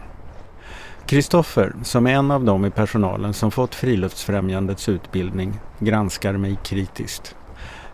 Kristoffer, 1.05 1.73
som 1.83 2.07
är 2.07 2.11
en 2.11 2.31
av 2.31 2.43
dem 2.43 2.65
i 2.65 2.69
personalen 2.69 3.33
som 3.33 3.51
fått 3.51 3.75
Friluftsfrämjandets 3.75 4.89
utbildning, 4.89 5.59
granskar 5.79 6.33
mig 6.33 6.59
kritiskt. 6.63 7.35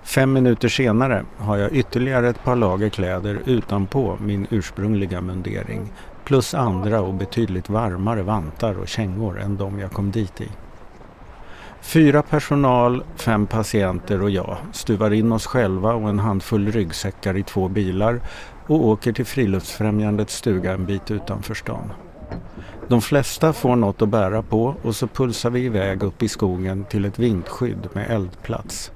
Fem 0.03 0.33
minuter 0.33 0.69
senare 0.69 1.25
har 1.37 1.57
jag 1.57 1.73
ytterligare 1.73 2.29
ett 2.29 2.43
par 2.43 2.55
lager 2.55 2.89
kläder 2.89 3.39
utanpå 3.45 4.17
min 4.21 4.47
ursprungliga 4.49 5.21
mundering 5.21 5.91
plus 6.23 6.53
andra 6.53 7.01
och 7.01 7.13
betydligt 7.13 7.69
varmare 7.69 8.23
vantar 8.23 8.79
och 8.79 8.87
kängor 8.87 9.39
än 9.39 9.57
de 9.57 9.79
jag 9.79 9.91
kom 9.91 10.11
dit 10.11 10.41
i. 10.41 10.49
Fyra 11.81 12.21
personal, 12.21 13.03
fem 13.15 13.47
patienter 13.47 14.21
och 14.21 14.29
jag 14.29 14.57
stuvar 14.71 15.13
in 15.13 15.31
oss 15.31 15.45
själva 15.45 15.93
och 15.93 16.09
en 16.09 16.19
handfull 16.19 16.71
ryggsäckar 16.71 17.37
i 17.37 17.43
två 17.43 17.67
bilar 17.67 18.19
och 18.67 18.85
åker 18.85 19.13
till 19.13 19.25
Friluftsfrämjandets 19.25 20.35
stuga 20.35 20.73
en 20.73 20.85
bit 20.85 21.11
utanför 21.11 21.53
stan. 21.53 21.91
De 22.87 23.01
flesta 23.01 23.53
får 23.53 23.75
något 23.75 24.01
att 24.01 24.09
bära 24.09 24.41
på 24.41 24.75
och 24.81 24.95
så 24.95 25.07
pulsar 25.07 25.49
vi 25.49 25.59
iväg 25.59 26.03
upp 26.03 26.23
i 26.23 26.27
skogen 26.27 26.83
till 26.83 27.05
ett 27.05 27.19
vindskydd 27.19 27.89
med 27.93 28.11
eldplats. 28.11 28.91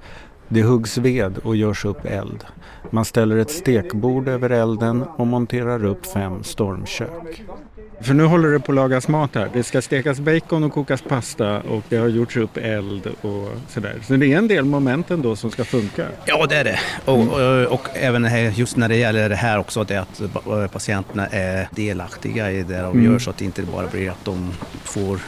Det 0.47 0.63
huggs 0.63 0.97
ved 0.97 1.37
och 1.37 1.55
görs 1.55 1.85
upp 1.85 2.05
eld. 2.05 2.43
Man 2.89 3.05
ställer 3.05 3.37
ett 3.37 3.51
stekbord 3.51 4.27
över 4.27 4.49
elden 4.49 5.03
och 5.03 5.27
monterar 5.27 5.85
upp 5.85 6.05
fem 6.05 6.43
stormkök. 6.43 7.43
För 8.01 8.13
nu 8.13 8.23
håller 8.23 8.49
det 8.49 8.59
på 8.59 8.71
att 8.71 8.75
lagas 8.75 9.07
mat 9.07 9.35
här. 9.35 9.49
Det 9.53 9.63
ska 9.63 9.81
stekas 9.81 10.19
bacon 10.19 10.63
och 10.63 10.73
kokas 10.73 11.01
pasta 11.01 11.59
och 11.59 11.83
det 11.89 11.97
har 11.97 12.07
gjorts 12.07 12.37
upp 12.37 12.57
eld 12.57 13.07
och 13.21 13.49
sådär. 13.69 13.95
Så 14.07 14.13
det 14.13 14.33
är 14.33 14.37
en 14.37 14.47
del 14.47 14.65
moment 14.65 15.11
ändå 15.11 15.35
som 15.35 15.51
ska 15.51 15.63
funka. 15.63 16.07
Ja, 16.25 16.45
det 16.49 16.55
är 16.55 16.63
det. 16.63 16.79
Och, 17.05 17.19
och, 17.19 17.73
och 17.73 17.87
även 17.93 18.25
här, 18.25 18.39
just 18.39 18.77
när 18.77 18.89
det 18.89 18.95
gäller 18.95 19.29
det 19.29 19.35
här 19.35 19.59
också, 19.59 19.83
det 19.83 19.97
att 19.97 20.21
patienterna 20.71 21.27
är 21.27 21.67
delaktiga 21.71 22.51
i 22.51 22.63
det 22.63 22.81
de 22.81 22.91
mm. 22.91 23.11
gör 23.11 23.19
så 23.19 23.29
att 23.29 23.37
det 23.37 23.45
inte 23.45 23.61
bara 23.61 23.87
blir 23.87 24.09
att 24.09 24.25
de 24.25 24.51
får 24.83 25.19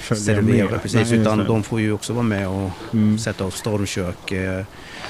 servera, 0.00 0.78
precis, 0.78 1.10
Nej, 1.10 1.20
utan 1.20 1.44
de 1.44 1.62
får 1.62 1.80
ju 1.80 1.92
också 1.92 2.12
vara 2.12 2.22
med 2.22 2.48
och 2.48 2.70
mm. 2.92 3.18
sätta 3.18 3.44
upp 3.44 3.54
stormkök, 3.54 4.32
eh, 4.32 4.64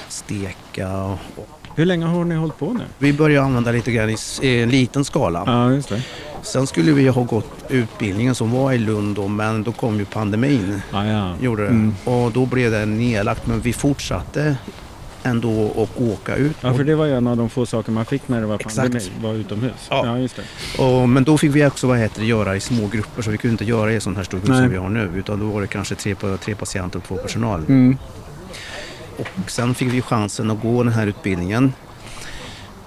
steka 0.08 1.02
och 1.36 1.48
hur 1.76 1.86
länge 1.86 2.06
har 2.06 2.24
ni 2.24 2.34
hållit 2.34 2.58
på 2.58 2.72
nu? 2.72 2.84
Vi 2.98 3.12
började 3.12 3.46
använda 3.46 3.70
lite 3.70 3.92
grann 3.92 4.10
i 4.42 4.62
en 4.62 4.70
liten 4.70 5.04
skala. 5.04 5.42
Ja, 5.46 5.72
just 5.72 5.88
det. 5.88 6.02
Sen 6.46 6.66
skulle 6.66 6.92
vi 6.92 7.08
ha 7.08 7.22
gått 7.22 7.64
utbildningen 7.68 8.34
som 8.34 8.50
var 8.50 8.72
i 8.72 8.78
Lund 8.78 9.16
då, 9.16 9.28
men 9.28 9.62
då 9.62 9.72
kom 9.72 9.98
ju 9.98 10.04
pandemin. 10.04 10.80
Ah, 10.92 11.04
ja. 11.04 11.34
Gjorde 11.40 11.62
det. 11.62 11.68
Mm. 11.68 11.94
Och 12.04 12.32
då 12.32 12.46
blev 12.46 12.70
det 12.70 12.86
nedlagt, 12.86 13.46
men 13.46 13.60
vi 13.60 13.72
fortsatte 13.72 14.56
ändå 15.22 15.70
att 15.70 16.00
åka 16.00 16.36
ut. 16.36 16.56
Ja, 16.60 16.74
för 16.74 16.84
det 16.84 16.94
var 16.94 17.04
ju 17.04 17.16
en 17.16 17.26
av 17.26 17.36
de 17.36 17.50
få 17.50 17.66
saker 17.66 17.92
man 17.92 18.04
fick 18.04 18.28
när 18.28 18.40
det 18.40 18.46
var 18.46 18.58
pandemi, 18.58 19.10
var 19.22 19.34
utomhus. 19.34 19.86
Ja, 19.90 20.06
ja 20.06 20.18
just 20.18 20.36
det. 20.36 20.82
Och, 20.82 21.08
men 21.08 21.24
då 21.24 21.38
fick 21.38 21.54
vi 21.54 21.66
också 21.66 21.86
vad 21.86 21.98
heter 21.98 22.20
det, 22.20 22.26
göra 22.26 22.56
i 22.56 22.60
små 22.60 22.86
grupper, 22.86 23.22
så 23.22 23.30
vi 23.30 23.38
kunde 23.38 23.52
inte 23.52 23.64
göra 23.64 23.92
i 23.92 24.00
sån 24.00 24.16
här 24.16 24.24
stor 24.24 24.38
grupp 24.38 24.56
som 24.56 24.70
vi 24.70 24.76
har 24.76 24.88
nu, 24.88 25.10
utan 25.16 25.40
då 25.40 25.46
var 25.46 25.60
det 25.60 25.66
kanske 25.66 25.94
tre, 25.94 26.14
tre 26.40 26.54
patienter 26.54 26.98
och 26.98 27.04
två 27.04 27.16
personal. 27.16 27.64
Mm. 27.68 27.96
Och 29.18 29.50
sen 29.50 29.74
fick 29.74 29.92
vi 29.92 30.02
chansen 30.02 30.50
att 30.50 30.62
gå 30.62 30.82
den 30.82 30.92
här 30.92 31.06
utbildningen. 31.06 31.72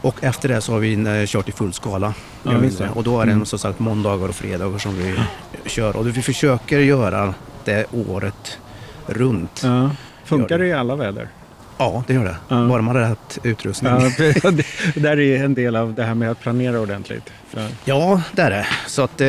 Och 0.01 0.23
efter 0.23 0.49
det 0.49 0.61
så 0.61 0.71
har 0.71 0.79
vi 0.79 0.93
eh, 0.93 1.25
kört 1.25 1.49
i 1.49 1.51
full 1.51 1.73
skala. 1.73 2.13
Ja, 2.43 2.51
och 2.93 3.03
då 3.03 3.21
är 3.21 3.25
det 3.25 3.31
mm. 3.31 3.45
som 3.45 3.59
sagt 3.59 3.79
måndagar 3.79 4.27
och 4.27 4.35
fredagar 4.35 4.77
som 4.77 4.97
vi 4.97 5.09
ja. 5.09 5.23
kör. 5.65 5.95
Och 5.95 6.07
vi 6.07 6.21
försöker 6.21 6.79
göra 6.79 7.33
det 7.65 7.85
året 7.91 8.59
runt. 9.05 9.61
Ja. 9.63 9.89
Funkar 10.23 10.59
det 10.59 10.67
i 10.67 10.73
alla 10.73 10.95
väder? 10.95 11.29
Ja, 11.77 12.03
det 12.07 12.13
gör 12.13 12.23
det. 12.23 12.35
Ja. 12.47 12.67
Bara 12.67 12.81
man 12.81 12.95
har 12.95 13.03
rätt 13.03 13.39
utrustning. 13.43 13.91
Ja, 13.91 14.51
det, 14.51 14.99
där 15.01 15.19
är 15.19 15.43
en 15.43 15.53
del 15.53 15.75
av 15.75 15.93
det 15.93 16.03
här 16.03 16.15
med 16.15 16.31
att 16.31 16.39
planera 16.39 16.79
ordentligt. 16.79 17.33
Så. 17.53 17.59
Ja, 17.85 18.21
det 18.31 18.41
är 18.41 18.49
det. 18.49 18.67
Så 18.87 19.01
att 19.01 19.21
eh, 19.21 19.27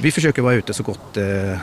vi 0.00 0.12
försöker 0.12 0.42
vara 0.42 0.54
ute 0.54 0.74
så 0.74 0.82
gott 0.82 1.16
eh, 1.16 1.58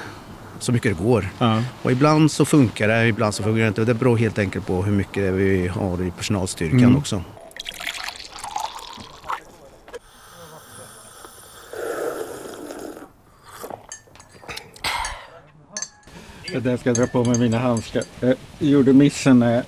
så 0.60 0.72
mycket 0.72 0.98
det 0.98 1.04
går. 1.04 1.30
Ja. 1.40 1.64
Och 1.82 1.92
ibland 1.92 2.32
så 2.32 2.46
funkar 2.46 2.88
det, 2.88 3.08
ibland 3.08 3.34
så 3.34 3.44
funkar 3.44 3.62
det 3.62 3.68
inte. 3.68 3.86
Det 3.86 3.94
beror 3.94 4.18
helt 4.18 4.40
enkelt 4.40 4.68
på 4.68 4.84
hur 4.84 4.92
mycket 4.92 5.34
vi 5.34 5.68
har 5.68 6.08
i 6.08 6.12
personalstyrkan 6.12 6.80
mm. 6.80 6.98
också. 6.98 7.24
Jag 16.64 16.80
ska 16.80 16.94
dra 16.94 17.08
på 17.08 17.24
mig 17.24 17.40
mina 17.40 17.60
handskar. 17.60 18.04
Jag 18.20 18.36
gjorde 18.60 18.94
missen 18.94 19.40
när 19.40 19.56
jag 19.56 19.64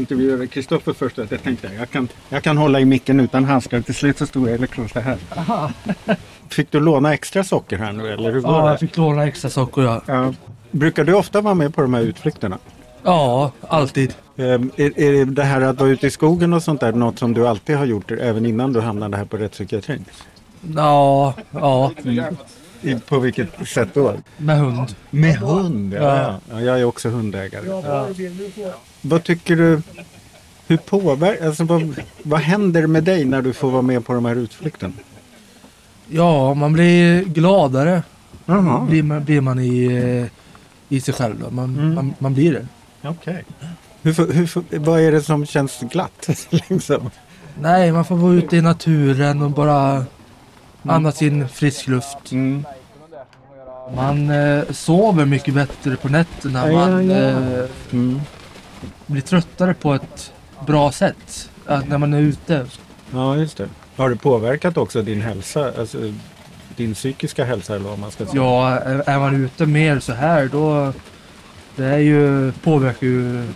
intervjuade 0.00 0.46
Kristoffer 0.46 0.92
först. 0.92 1.18
Att 1.18 1.30
jag 1.30 1.42
tänkte 1.42 1.70
jag 1.78 1.90
kan, 1.90 2.08
jag 2.28 2.42
kan 2.42 2.56
hålla 2.56 2.80
i 2.80 2.84
micken 2.84 3.20
utan 3.20 3.44
handskar. 3.44 3.80
Till 3.80 3.94
slut 3.94 4.18
så 4.18 4.26
stod 4.26 4.48
jag 4.48 4.90
så 4.92 5.00
här. 5.00 5.18
Aha. 5.36 5.70
Fick 6.48 6.70
du 6.70 6.80
låna 6.80 7.14
extra 7.14 7.44
socker 7.44 7.78
här 7.78 7.92
nu 7.92 8.12
eller 8.12 8.32
hur 8.32 8.40
var 8.40 8.58
Ja, 8.58 8.64
det? 8.64 8.70
jag 8.70 8.80
fick 8.80 8.96
låna 8.96 9.26
extra 9.26 9.50
socker 9.50 9.82
ja. 9.82 10.02
ja. 10.06 10.34
Brukar 10.70 11.04
du 11.04 11.14
ofta 11.14 11.40
vara 11.40 11.54
med 11.54 11.74
på 11.74 11.82
de 11.82 11.94
här 11.94 12.02
utflykterna? 12.02 12.58
Ja, 13.02 13.52
alltid. 13.60 14.14
Um, 14.36 14.70
är, 14.76 14.98
är 15.00 15.24
det 15.24 15.42
här 15.42 15.60
att 15.60 15.80
vara 15.80 15.90
ute 15.90 16.06
i 16.06 16.10
skogen 16.10 16.52
och 16.52 16.62
sånt 16.62 16.80
där 16.80 16.92
något 16.92 17.18
som 17.18 17.34
du 17.34 17.48
alltid 17.48 17.76
har 17.76 17.84
gjort 17.86 18.10
även 18.10 18.46
innan 18.46 18.72
du 18.72 18.80
hamnade 18.80 19.16
här 19.16 19.24
på 19.24 19.36
rättspsykiatrin? 19.36 20.04
Ja, 20.74 21.34
ja. 21.50 21.92
Mm. 22.04 22.36
I, 22.84 22.94
på 23.08 23.18
vilket 23.18 23.68
sätt 23.68 23.88
då? 23.94 24.14
Med 24.36 24.58
hund. 24.58 24.94
Med 25.10 25.36
hund, 25.36 25.94
ja. 25.94 26.00
ja. 26.02 26.40
ja 26.50 26.60
jag 26.60 26.80
är 26.80 26.84
också 26.84 27.08
hundägare. 27.08 27.66
Ja. 27.68 28.08
Vad 29.02 29.24
tycker 29.24 29.56
du? 29.56 29.82
Hur 30.66 30.76
påverkar, 30.76 31.46
alltså 31.46 31.64
vad, 31.64 31.94
vad 32.22 32.40
händer 32.40 32.86
med 32.86 33.04
dig 33.04 33.24
när 33.24 33.42
du 33.42 33.52
får 33.52 33.70
vara 33.70 33.82
med 33.82 34.04
på 34.06 34.12
de 34.14 34.24
här 34.24 34.36
utflykterna? 34.36 34.92
Ja, 36.08 36.54
man 36.54 36.72
blir 36.72 37.22
gladare. 37.24 38.02
Jaha, 38.46 38.80
Blir 38.80 39.02
man, 39.02 39.24
blir 39.24 39.40
man 39.40 39.58
i, 39.58 39.84
eh, 39.84 40.96
i 40.96 41.00
sig 41.00 41.14
själv. 41.14 41.34
Då. 41.40 41.50
Man, 41.50 41.64
Mm. 41.78 41.94
man, 41.94 42.14
man 42.18 42.34
blir 42.34 42.52
det. 42.52 42.66
okej. 43.08 43.44
Hur, 44.02 44.12
får- 44.12 44.32
hur, 44.32 44.46
får- 44.46 44.64
vad 44.78 45.00
är 45.00 45.12
det 45.12 45.22
som 45.22 45.46
känns 45.46 45.80
glatt? 45.80 46.28
liksom? 46.68 47.10
Nej, 47.60 47.92
man 47.92 48.04
får 48.04 48.16
vara 48.16 48.32
ute 48.34 48.56
i 48.56 48.60
naturen 48.60 49.42
och 49.42 49.50
bara 49.50 50.04
andas 50.88 51.22
in 51.22 51.48
frisk 51.48 51.86
luft. 51.86 52.32
Mm. 52.32 52.64
Man 53.96 54.30
eh, 54.30 54.64
sover 54.70 55.24
mycket 55.24 55.54
bättre 55.54 55.96
på 55.96 56.08
nätterna. 56.08 56.66
Man 56.72 57.10
ja, 57.10 57.16
ja. 57.16 57.28
eh, 57.58 57.64
Mm. 57.92 58.20
blir 59.06 59.22
tröttare 59.22 59.74
på 59.74 59.94
ett 59.94 60.32
bra 60.66 60.92
sätt. 60.92 61.50
Att 61.66 61.88
när 61.88 61.98
man 61.98 62.14
är 62.14 62.20
ute. 62.20 62.66
Ja, 63.12 63.36
just 63.36 63.56
det. 63.56 63.68
Har 63.96 64.10
det 64.10 64.16
påverkat 64.16 64.76
också 64.76 65.02
din 65.02 65.20
hälsa, 65.22 65.72
alltså 65.78 65.98
din 66.76 66.94
psykiska 66.94 67.44
hälsa 67.44 67.74
eller 67.76 67.88
vad 67.88 67.98
man 67.98 68.10
ska 68.10 68.26
säga? 68.26 68.42
Ja, 68.42 68.70
är 68.70 69.02
är 69.08 69.18
man 69.18 69.34
ute 69.44 69.66
mer 69.66 70.00
så 70.00 70.12
här 70.12 70.48
då 70.52 70.92
det 71.76 71.84
är 71.86 71.98
ju, 71.98 72.52
påverkar 72.52 73.06
ju 73.06 73.48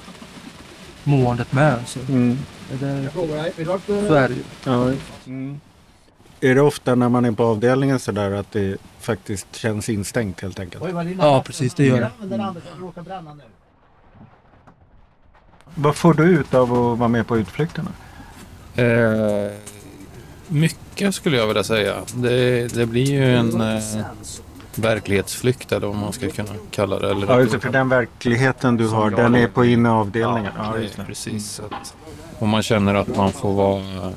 måendet 1.04 1.52
med. 1.52 1.74
Så, 1.86 1.98
Mm. 2.08 2.38
det, 2.80 3.08
så 3.86 4.14
är 4.14 4.28
det 4.28 4.34
ju. 4.34 4.42
Ja. 4.64 4.92
Mm. 5.26 5.60
Är 6.40 6.54
det 6.54 6.60
ofta 6.60 6.94
när 6.94 7.08
man 7.08 7.24
är 7.24 7.32
på 7.32 7.44
avdelningen 7.44 7.98
sådär 7.98 8.30
att 8.30 8.52
det 8.52 8.76
faktiskt 9.00 9.56
känns 9.56 9.88
instängt 9.88 10.40
helt 10.40 10.58
enkelt? 10.60 10.84
Ja, 11.18 11.42
precis. 11.46 11.74
Det 11.74 11.84
gör 11.86 12.00
det. 12.00 12.54
Vad 15.74 15.96
får 15.96 16.14
du 16.14 16.22
ut 16.24 16.54
av 16.54 16.72
att 16.72 16.98
vara 16.98 17.08
med 17.08 17.26
på 17.26 17.38
utflykterna? 17.38 17.90
Eh, 18.76 19.52
mycket 20.48 21.14
skulle 21.14 21.36
jag 21.36 21.46
vilja 21.46 21.64
säga. 21.64 21.94
Det, 22.14 22.74
det 22.74 22.86
blir 22.86 23.10
ju 23.10 23.36
en 23.36 23.60
eh, 23.60 23.82
verklighetsflykt 24.74 25.72
eller 25.72 25.86
vad 25.86 25.96
man 25.96 26.12
ska 26.12 26.30
kunna 26.30 26.52
kalla 26.70 26.98
det. 26.98 27.10
Eller 27.10 27.26
Ja, 27.26 27.40
just 27.40 27.52
det, 27.52 27.60
för 27.60 27.70
den 27.70 27.88
verkligheten 27.88 28.76
du 28.76 28.88
har, 28.88 29.10
den 29.10 29.34
är 29.34 29.48
på 29.48 29.64
inneavdelningen. 29.64 30.52
Ja, 30.58 30.72
det, 30.76 30.82
just 30.82 30.96
det. 30.96 31.04
precis. 31.04 31.60
Att, 31.60 31.94
och 32.38 32.48
man 32.48 32.62
känner 32.62 32.94
att 32.94 33.16
man 33.16 33.32
får 33.32 33.52
vara 33.52 33.80
eh, 33.80 34.10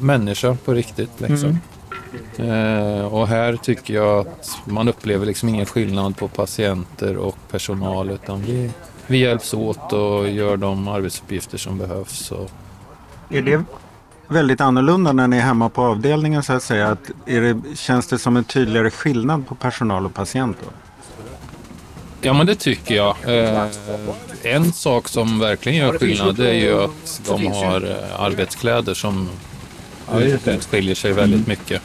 människa 0.00 0.56
på 0.64 0.72
riktigt. 0.72 1.20
Liksom. 1.20 1.58
Eh, 2.36 3.14
och 3.14 3.28
här 3.28 3.56
tycker 3.56 3.94
jag 3.94 4.18
att 4.18 4.58
man 4.64 4.88
upplever 4.88 5.26
liksom 5.26 5.48
ingen 5.48 5.66
skillnad 5.66 6.16
på 6.16 6.28
patienter 6.28 7.16
och 7.16 7.36
personal 7.50 8.10
utan 8.10 8.42
vi, 8.42 8.70
vi 9.06 9.18
hjälps 9.18 9.54
åt 9.54 9.92
och 9.92 10.28
gör 10.28 10.56
de 10.56 10.88
arbetsuppgifter 10.88 11.58
som 11.58 11.78
behövs. 11.78 12.32
Och, 12.32 12.50
Är 13.30 13.42
det 13.42 13.64
väldigt 14.28 14.60
annorlunda 14.60 15.12
när 15.12 15.28
ni 15.28 15.36
är 15.36 15.40
hemma 15.40 15.68
på 15.68 15.82
avdelningen 15.82 16.42
så 16.42 16.52
att 16.52 16.62
säga? 16.62 16.88
Att 16.88 17.10
är 17.26 17.40
det, 17.40 17.76
känns 17.76 18.06
det 18.06 18.18
som 18.18 18.36
en 18.36 18.44
tydligare 18.44 18.90
skillnad 18.90 19.46
på 19.48 19.54
personal 19.54 20.06
och 20.06 20.14
patient 20.14 20.56
då? 20.64 20.70
Ja, 22.20 22.32
men 22.32 22.46
det 22.46 22.54
tycker 22.54 22.94
jag. 22.94 23.16
Eh, 23.26 23.66
en 24.42 24.72
sak 24.72 25.08
som 25.08 25.38
verkligen 25.38 25.78
gör 25.78 25.98
skillnad 25.98 26.36
det 26.36 26.50
är 26.50 26.54
ju 26.54 26.82
att 26.82 27.20
de 27.26 27.46
har 27.46 27.90
eh, 27.90 28.20
arbetskläder 28.20 28.94
som 28.94 29.28
skiljer 30.70 30.94
sig 30.94 31.12
väldigt 31.12 31.46
mycket. 31.46 31.82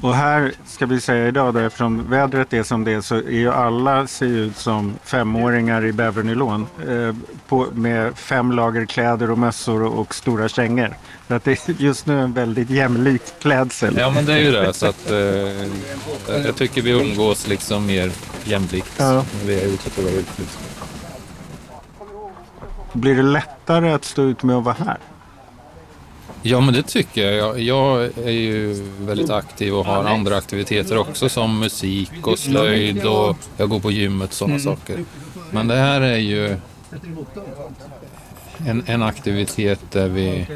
Och 0.00 0.14
här 0.14 0.52
ska 0.66 0.86
vi 0.86 1.00
säga 1.00 1.28
idag 1.28 1.54
då, 1.54 1.60
eftersom 1.60 2.10
vädret 2.10 2.52
är 2.52 2.62
som 2.62 2.84
det 2.84 2.92
är 2.92 3.00
så 3.00 3.14
är 3.14 3.30
ju 3.30 3.50
alla 3.52 4.06
ser 4.06 4.26
ut 4.26 4.56
som 4.56 4.94
femåringar 5.04 5.84
i 5.84 5.92
bävernylon. 5.92 6.66
Eh, 6.88 7.14
på, 7.48 7.66
med 7.72 8.18
fem 8.18 8.52
lager 8.52 8.86
kläder 8.86 9.30
och 9.30 9.38
mössor 9.38 9.82
och, 9.82 9.98
och 10.00 10.14
stora 10.14 10.48
kängor. 10.48 10.94
Så 11.28 11.34
att 11.34 11.44
det 11.44 11.68
är 11.68 11.82
just 11.82 12.06
nu 12.06 12.20
en 12.20 12.32
väldigt 12.32 12.70
jämlik 12.70 13.22
klädsel. 13.40 13.96
Ja, 13.98 14.10
men 14.10 14.24
det 14.24 14.32
är 14.32 14.38
ju 14.38 14.50
det. 14.52 14.72
Så 14.72 14.86
att, 14.86 15.10
eh, 15.10 15.16
jag 16.44 16.56
tycker 16.56 16.82
vi 16.82 16.90
umgås 16.90 17.48
liksom 17.48 17.86
mer 17.86 18.10
jämlikt 18.44 18.92
Ja. 18.96 19.12
när 19.12 19.46
vi 19.46 19.60
är 19.60 19.66
ute 19.66 19.90
på 19.90 20.02
våra 20.02 20.12
utflykter. 20.12 20.58
Blir 22.92 23.16
det 23.16 23.22
lättare 23.22 23.92
att 23.92 24.04
stå 24.04 24.22
ut 24.22 24.42
med 24.42 24.56
att 24.56 24.64
vara 24.64 24.76
här? 24.86 24.98
Ja, 26.46 26.60
men 26.60 26.74
det 26.74 26.82
tycker 26.82 27.32
jag. 27.32 27.60
jag. 27.60 27.60
Jag 27.60 28.10
är 28.24 28.30
ju 28.30 28.72
väldigt 28.98 29.30
aktiv 29.30 29.74
och 29.74 29.84
har 29.84 30.04
andra 30.04 30.36
aktiviteter 30.36 30.98
också 30.98 31.28
som 31.28 31.58
musik 31.58 32.26
och 32.26 32.38
slöjd 32.38 33.06
och 33.06 33.36
jag 33.56 33.68
går 33.68 33.80
på 33.80 33.90
gymmet 33.90 34.28
och 34.28 34.34
sådana 34.34 34.58
saker. 34.58 35.04
Men 35.50 35.68
det 35.68 35.74
här 35.74 36.00
är 36.00 36.16
ju 36.16 36.56
en, 38.66 38.82
en 38.86 39.02
aktivitet 39.02 39.80
där 39.90 40.08
vi 40.08 40.46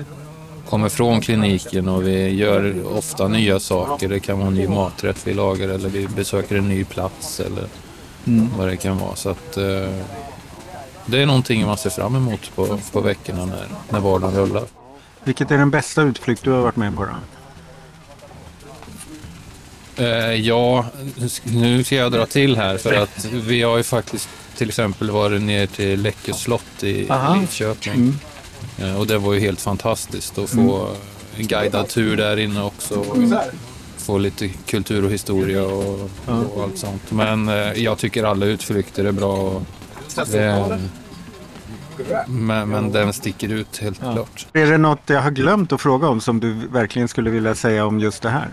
kommer 0.69 0.89
från 0.89 1.21
kliniken 1.21 1.89
och 1.89 2.07
vi 2.07 2.29
gör 2.29 2.93
ofta 2.97 3.29
nya 3.29 3.61
saker. 3.61 4.09
Det 4.09 4.21
kan 4.21 4.39
vara 4.39 4.49
en 4.49 4.55
ny 4.55 4.69
maträtt 4.69 5.27
vi 5.27 5.35
lagar 5.35 5.69
eller 5.69 5.89
vi 5.89 6.09
besöker 6.09 6.57
en 6.57 6.69
ny 6.69 6.85
plats 6.85 7.41
eller 7.41 7.65
vad 8.59 8.69
det 8.69 8.77
kan 8.77 8.99
vara. 8.99 9.17
Så 9.17 9.31
att, 9.31 9.57
eh, 9.57 9.95
det 11.07 11.23
är 11.23 11.27
någonting 11.27 11.67
man 11.67 11.77
ser 11.77 11.91
fram 11.91 12.17
emot 12.17 12.51
på, 12.55 12.79
på 12.93 13.01
veckorna 13.01 13.47
när, 13.47 13.67
när 13.91 14.01
vardagen 14.01 14.37
rullar. 14.37 14.78
Vilket 15.29 15.51
är 15.51 15.59
den 15.59 15.71
bästa 15.71 16.03
utflykt 16.03 16.45
du 16.45 16.51
har 16.51 16.61
varit 16.61 16.77
med 16.77 16.97
på 16.97 17.05
då? 17.05 17.11
Eh, 20.05 20.35
ja, 20.35 20.87
nu 21.45 21.85
ska 21.85 21.95
jag 21.95 22.13
dra 22.13 22.27
till 22.27 22.57
här 22.57 22.79
för 22.79 22.93
att 22.93 23.25
vi 23.25 23.63
har 23.63 23.77
ju 23.77 23.83
faktiskt 23.83 24.29
till 24.57 24.69
exempel 24.69 25.11
varit 25.11 25.43
ner 25.43 25.67
till 25.67 26.03
Läckö 26.03 26.33
slott 26.33 26.83
i 26.83 27.11
Aha. 27.11 27.35
Lidköping. 27.35 28.15
Eh, 28.79 29.01
och 29.01 29.07
det 29.07 29.19
var 29.19 29.33
ju 29.33 29.41
helt 29.41 29.61
fantastiskt 29.61 30.39
att 30.39 30.51
få 30.51 30.89
en 31.37 31.47
guidad 31.47 31.89
tur 31.89 32.17
där 32.17 32.37
inne 32.37 32.63
också. 32.63 32.95
Och 32.95 33.17
få 33.97 34.19
lite 34.19 34.49
kultur 34.49 35.05
och 35.05 35.11
historia 35.11 35.63
och, 35.63 36.11
och 36.27 36.63
allt 36.63 36.79
sånt. 36.79 37.11
Men 37.11 37.49
eh, 37.49 37.73
jag 37.73 37.99
tycker 37.99 38.25
alla 38.25 38.47
utflykter 38.47 39.05
är 39.05 39.13
bra. 39.13 39.35
Och 39.35 39.63
men, 42.27 42.69
men 42.69 42.93
den 42.93 43.13
sticker 43.13 43.49
ut 43.49 43.79
helt 43.79 43.99
klart. 44.01 44.47
Är 44.53 44.67
det 44.67 44.79
något 44.79 45.01
jag 45.07 45.21
har 45.23 45.31
glömt 45.31 45.73
att 45.73 45.81
fråga 45.81 46.09
om 46.09 46.21
som 46.21 46.41
du 46.41 46.53
verkligen 46.53 47.09
skulle 47.09 47.31
vilja 47.31 47.55
säga 47.55 47.87
om 47.87 48.01
just 48.01 48.23
det 48.23 48.31
här? 48.31 48.49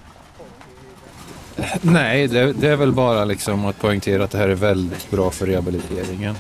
Nej, 1.82 2.28
det, 2.28 2.54
det 2.54 2.68
är 2.68 2.76
väl 2.76 2.92
bara 2.92 3.26
liksom 3.26 3.66
att 3.66 3.80
poängtera 3.80 4.24
att 4.24 4.32
det 4.32 4.38
här 4.38 4.50
är 4.50 4.56
väldigt 4.56 5.12
bra 5.12 5.32
för 5.32 5.46
rehabiliteringen. 5.46 6.36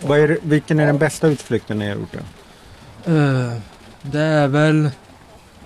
Vad 0.00 0.18
är 0.18 0.38
vilken 0.42 0.80
är 0.80 0.86
den 0.86 0.98
bästa 0.98 1.26
utflykten 1.28 1.78
ni 1.78 1.88
har 1.88 1.94
gjort? 1.96 2.12
Då? 2.12 3.12
Eh, 3.12 3.52
det 4.02 4.20
är 4.20 4.48
väl 4.48 4.90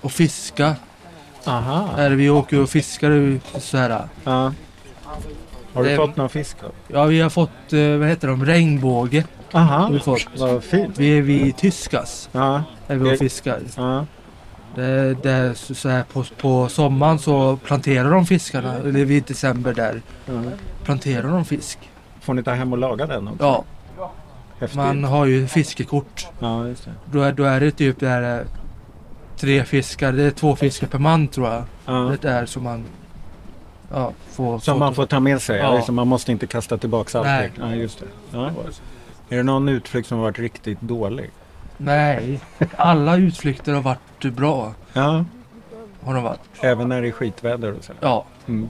att 0.01 0.11
fiska. 0.11 0.75
Aha. 1.45 1.89
Är 1.97 2.09
vi 2.11 2.29
åker 2.29 2.59
och 2.59 2.69
fiskar 2.69 3.39
så 3.59 3.77
här. 3.77 4.07
Ja. 4.23 4.53
Har 5.73 5.83
du 5.83 5.89
Det- 5.89 5.95
fått 5.95 6.15
någon 6.15 6.29
fisk 6.29 6.57
då? 6.61 6.71
Ja, 6.87 7.05
vi 7.05 7.21
har 7.21 7.29
fått, 7.29 7.73
eh, 7.73 7.79
vad 7.97 8.07
heter 8.07 8.27
de, 8.27 8.45
regnbåge. 8.45 9.23
Aha. 9.51 9.89
Vi. 9.91 10.25
Vad 10.37 10.63
fint. 10.63 10.97
Vi 10.97 11.17
är 11.17 11.21
vid 11.21 11.57
Tyskas. 11.57 12.29
Ja. 12.31 12.63
Är 12.87 12.95
vi 12.95 13.13
och 13.13 13.19
fiskar. 13.19 13.59
Ja. 13.75 14.05
Det, 14.75 15.13
det 15.23 15.31
är 15.31 15.53
så 15.73 15.89
här 15.89 16.03
på, 16.03 16.23
på 16.37 16.69
sommaren 16.69 17.19
så 17.19 17.57
planterar 17.57 18.11
de 18.11 18.25
fiskarna. 18.25 18.73
Eller 18.73 19.05
vid 19.05 19.23
december 19.23 19.73
där. 19.73 20.01
Ja. 20.25 20.33
Planterar 20.83 21.31
de 21.31 21.45
fisk. 21.45 21.79
Får 22.21 22.33
ni 22.33 22.43
ta 22.43 22.51
hem 22.51 22.71
och 22.73 22.77
laga 22.77 23.07
den 23.07 23.27
också? 23.27 23.43
Ja, 23.43 23.63
Häftigt. 24.59 24.77
man 24.77 25.03
har 25.03 25.25
ju 25.25 25.47
fiskekort. 25.47 26.27
Ja, 26.39 26.67
just 26.67 26.85
det. 26.85 26.91
Då 27.11 27.21
är, 27.21 27.31
då 27.31 27.43
är 27.43 27.59
det 27.59 27.71
typ 27.71 27.99
där 27.99 28.39
eh, 28.39 28.45
tre 29.37 29.63
fiskar. 29.63 30.11
Det 30.11 30.23
är 30.23 30.31
två 30.31 30.55
fiskar 30.55 30.87
per 30.87 30.99
man 30.99 31.27
tror 31.27 31.47
jag. 31.47 31.63
Ja. 31.85 32.15
Det 32.21 32.29
är 32.29 32.45
som 32.45 32.63
man 32.63 32.85
ja, 33.91 34.11
får... 34.31 34.59
Som 34.59 34.79
man 34.79 34.95
får 34.95 35.05
ta 35.05 35.19
med 35.19 35.41
sig? 35.41 35.57
Ja. 35.59 35.83
Ja. 35.87 35.91
Man 35.91 36.07
måste 36.07 36.31
inte 36.31 36.47
kasta 36.47 36.77
tillbaka 36.77 37.17
allt? 37.17 37.27
Nej. 37.27 37.51
Ja, 37.59 37.75
just 37.75 37.99
det. 37.99 38.05
Ja. 38.31 38.51
Är 39.29 39.37
det 39.37 39.43
någon 39.43 39.69
utflykt 39.69 40.07
som 40.07 40.17
har 40.17 40.25
varit 40.25 40.39
riktigt 40.39 40.81
dålig? 40.81 41.29
Nej, 41.77 42.39
alla 42.75 43.15
utflykter 43.17 43.73
har 43.73 43.81
varit 43.81 44.33
bra. 44.35 44.73
Ja. 44.93 45.25
Har 46.03 46.13
de 46.13 46.23
varit. 46.23 46.39
Även 46.61 46.89
när 46.89 47.01
det 47.01 47.07
är 47.07 47.11
skitväder 47.11 47.73
och 47.73 47.83
så? 47.83 47.93
Ja, 47.99 48.25
Mm. 48.47 48.69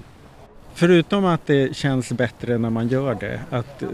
Förutom 0.77 1.25
att 1.25 1.47
det 1.47 1.75
känns 1.75 2.11
bättre 2.11 2.57
när 2.57 2.69
man 2.69 2.87
gör 2.87 3.17
det, 3.19 3.39
att 3.49 3.81
eh, 3.81 3.89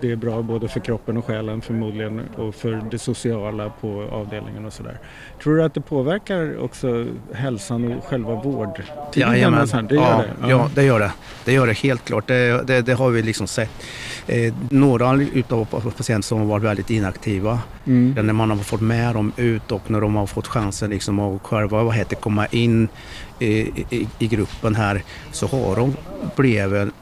det 0.00 0.10
är 0.10 0.16
bra 0.16 0.42
både 0.42 0.68
för 0.68 0.80
kroppen 0.80 1.16
och 1.16 1.24
själen 1.24 1.60
förmodligen 1.60 2.20
och 2.36 2.54
för 2.54 2.82
det 2.90 2.98
sociala 2.98 3.72
på 3.80 4.08
avdelningen 4.12 4.64
och 4.64 4.72
sådär. 4.72 4.98
Tror 5.42 5.56
du 5.56 5.64
att 5.64 5.74
det 5.74 5.80
påverkar 5.80 6.58
också 6.64 7.06
hälsan 7.32 7.92
och 7.92 8.04
själva 8.04 8.34
vårdtiden? 8.34 8.86
Jajamän. 9.14 9.68
sånt? 9.68 9.88
Det 9.88 9.94
gör 9.94 10.02
ja, 10.02 10.24
det? 10.46 10.50
Ja. 10.50 10.70
det 10.74 10.84
gör 10.84 11.00
det. 11.00 11.12
Det 11.44 11.52
gör 11.52 11.66
det 11.66 11.78
helt 11.78 12.04
klart. 12.04 12.26
Det, 12.26 12.66
det, 12.66 12.82
det 12.82 12.94
har 12.94 13.10
vi 13.10 13.22
liksom 13.22 13.46
sett. 13.46 13.70
Eh, 14.26 14.54
några 14.70 15.22
utav 15.34 15.64
patienter 15.96 16.26
som 16.26 16.38
har 16.38 16.46
varit 16.46 16.64
väldigt 16.64 16.90
inaktiva. 16.90 17.58
Mm. 17.86 18.26
När 18.26 18.32
man 18.32 18.50
har 18.50 18.56
fått 18.56 18.80
med 18.80 19.14
dem 19.14 19.32
ut 19.36 19.72
och 19.72 19.90
när 19.90 20.00
de 20.00 20.16
har 20.16 20.26
fått 20.26 20.46
chansen 20.46 20.90
liksom 20.90 21.18
att 21.18 21.42
själva 21.42 21.82
vad 21.82 21.94
heter, 21.94 22.16
komma 22.16 22.46
in 22.46 22.88
i, 23.40 24.08
i, 24.18 24.26
gruppen 24.26 24.74
här 24.74 25.02
så 25.32 25.46
har 25.46 25.76
de 25.76 25.96
blivit 26.36 26.94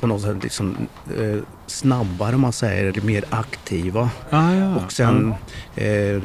på 0.00 0.06
något 0.06 0.22
sätt 0.22 0.42
liksom, 0.42 0.76
eh, 1.18 1.38
snabbare, 1.66 2.34
om 2.34 2.40
man 2.40 2.52
säger, 2.52 3.00
mer 3.02 3.24
aktiva. 3.30 4.10
Ah, 4.30 4.52
ja. 4.52 4.76
Och 4.76 4.92
sen 4.92 5.34
eh, 5.76 6.22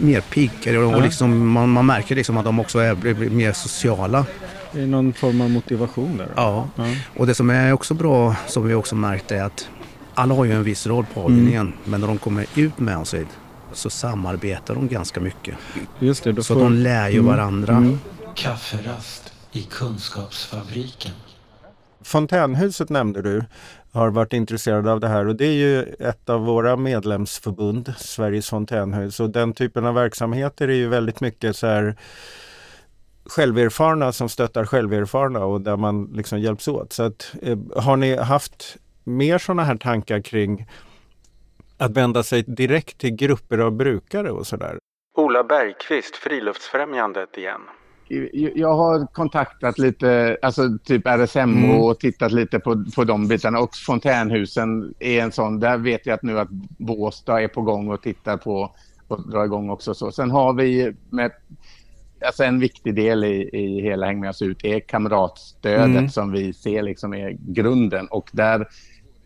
mer 0.00 0.20
piggare 0.20 0.78
och, 0.78 0.92
Ja. 0.92 0.96
och 0.96 1.02
liksom, 1.02 1.48
man, 1.48 1.68
man 1.68 1.86
märker 1.86 2.14
liksom 2.16 2.36
att 2.36 2.44
de 2.44 2.58
också 2.60 2.78
är, 2.78 2.94
blir, 2.94 3.14
blir 3.14 3.30
mer 3.30 3.52
sociala. 3.52 4.26
Det 4.72 4.80
är 4.80 4.86
någon 4.86 5.12
form 5.12 5.40
av 5.40 5.50
motivation 5.50 6.16
där. 6.16 6.28
Ja. 6.36 6.68
Ja. 6.76 6.84
Och 7.16 7.26
det 7.26 7.34
som 7.34 7.50
är 7.50 7.72
också 7.72 7.94
bra, 7.94 8.36
som 8.46 8.68
vi 8.68 8.74
också 8.74 8.94
märkt, 8.94 9.32
är 9.32 9.42
att 9.42 9.68
alla 10.14 10.34
har 10.34 10.44
ju 10.44 10.52
en 10.52 10.62
viss 10.64 10.86
roll 10.86 11.06
på 11.14 11.20
avdelningen, 11.20 11.72
men 11.84 12.00
när 12.00 12.08
de 12.08 12.18
kommer 12.18 12.46
ut 12.54 12.78
med 12.78 13.06
sig 13.06 13.24
så 13.72 13.90
samarbetar 13.90 14.74
de 14.74 14.88
ganska 14.88 15.20
mycket. 15.20 15.54
Just 15.98 16.24
det, 16.24 16.32
då 16.32 16.42
Så 16.42 16.54
får- 16.54 16.60
de 16.62 16.72
lär 16.72 17.08
ju 17.08 17.14
Mm. 17.18 17.26
varandra. 17.26 17.72
Mm. 17.76 17.98
Kafferast 18.36 19.34
i 19.52 19.62
Kunskapsfabriken. 19.62 21.12
Fontänhuset 22.00 22.90
nämnde 22.90 23.22
du 23.22 23.44
har 23.92 24.10
varit 24.10 24.32
intresserad 24.32 24.88
av 24.88 25.00
det 25.00 25.08
här 25.08 25.26
och 25.26 25.36
det 25.36 25.46
är 25.46 25.52
ju 25.52 25.82
ett 25.82 26.28
av 26.28 26.40
våra 26.40 26.76
medlemsförbund, 26.76 27.94
Sveriges 27.98 28.50
fontänhus. 28.50 29.20
Och 29.20 29.30
den 29.30 29.52
typen 29.52 29.86
av 29.86 29.94
verksamheter 29.94 30.68
är 30.68 30.74
ju 30.74 30.88
väldigt 30.88 31.20
mycket 31.20 31.56
så 31.56 31.66
här 31.66 31.96
själverfarna 33.24 34.12
som 34.12 34.28
stöttar 34.28 34.64
själverfarna 34.64 35.44
och 35.44 35.60
där 35.60 35.76
man 35.76 36.04
liksom 36.04 36.40
hjälps 36.40 36.68
åt. 36.68 36.92
Så 36.92 37.02
att, 37.02 37.34
eh, 37.42 37.58
har 37.76 37.96
ni 37.96 38.16
haft 38.16 38.76
mer 39.04 39.38
sådana 39.38 39.64
här 39.64 39.76
tankar 39.76 40.20
kring 40.20 40.66
att 41.78 41.90
vända 41.90 42.22
sig 42.22 42.42
direkt 42.42 42.98
till 42.98 43.16
grupper 43.16 43.58
av 43.58 43.72
brukare 43.72 44.30
och 44.30 44.46
sådär? 44.46 44.78
Ola 45.16 45.44
Bergqvist, 45.44 46.16
Friluftsfrämjandet 46.16 47.38
igen. 47.38 47.60
Jag 48.54 48.74
har 48.76 49.06
kontaktat 49.06 49.78
lite, 49.78 50.38
alltså 50.42 50.78
typ 50.84 51.06
RSMH 51.06 51.64
Mm. 51.64 51.80
och 51.80 51.98
tittat 52.00 52.32
lite 52.32 52.58
på, 52.58 52.84
på 52.94 53.04
de 53.04 53.28
bitarna. 53.28 53.60
Och 53.60 53.74
fontänhusen 53.74 54.94
är 54.98 55.20
en 55.22 55.32
sån, 55.32 55.60
där 55.60 55.78
vet 55.78 56.06
jag 56.06 56.14
att 56.14 56.22
nu 56.22 56.38
att 56.38 56.48
Båstad 56.78 57.42
är 57.42 57.48
på 57.48 57.62
gång 57.62 57.88
och 57.88 58.02
tittar 58.02 58.36
på 58.36 58.74
och 59.08 59.30
drar 59.30 59.44
igång 59.44 59.70
också. 59.70 59.94
Så. 59.94 60.12
Sen 60.12 60.30
har 60.30 60.52
vi 60.52 60.92
med, 61.10 61.30
alltså 62.26 62.44
en 62.44 62.60
viktig 62.60 62.94
del 62.94 63.24
i, 63.24 63.50
i 63.52 63.80
hela 63.82 64.06
Häng 64.06 64.20
med 64.20 64.30
oss 64.30 64.42
ut 64.42 64.64
är 64.64 64.80
kamratstödet 64.80 65.86
Mm. 65.86 66.08
som 66.08 66.32
vi 66.32 66.52
ser 66.52 66.82
liksom 66.82 67.14
är 67.14 67.36
grunden. 67.40 68.06
Och 68.06 68.28
där, 68.32 68.68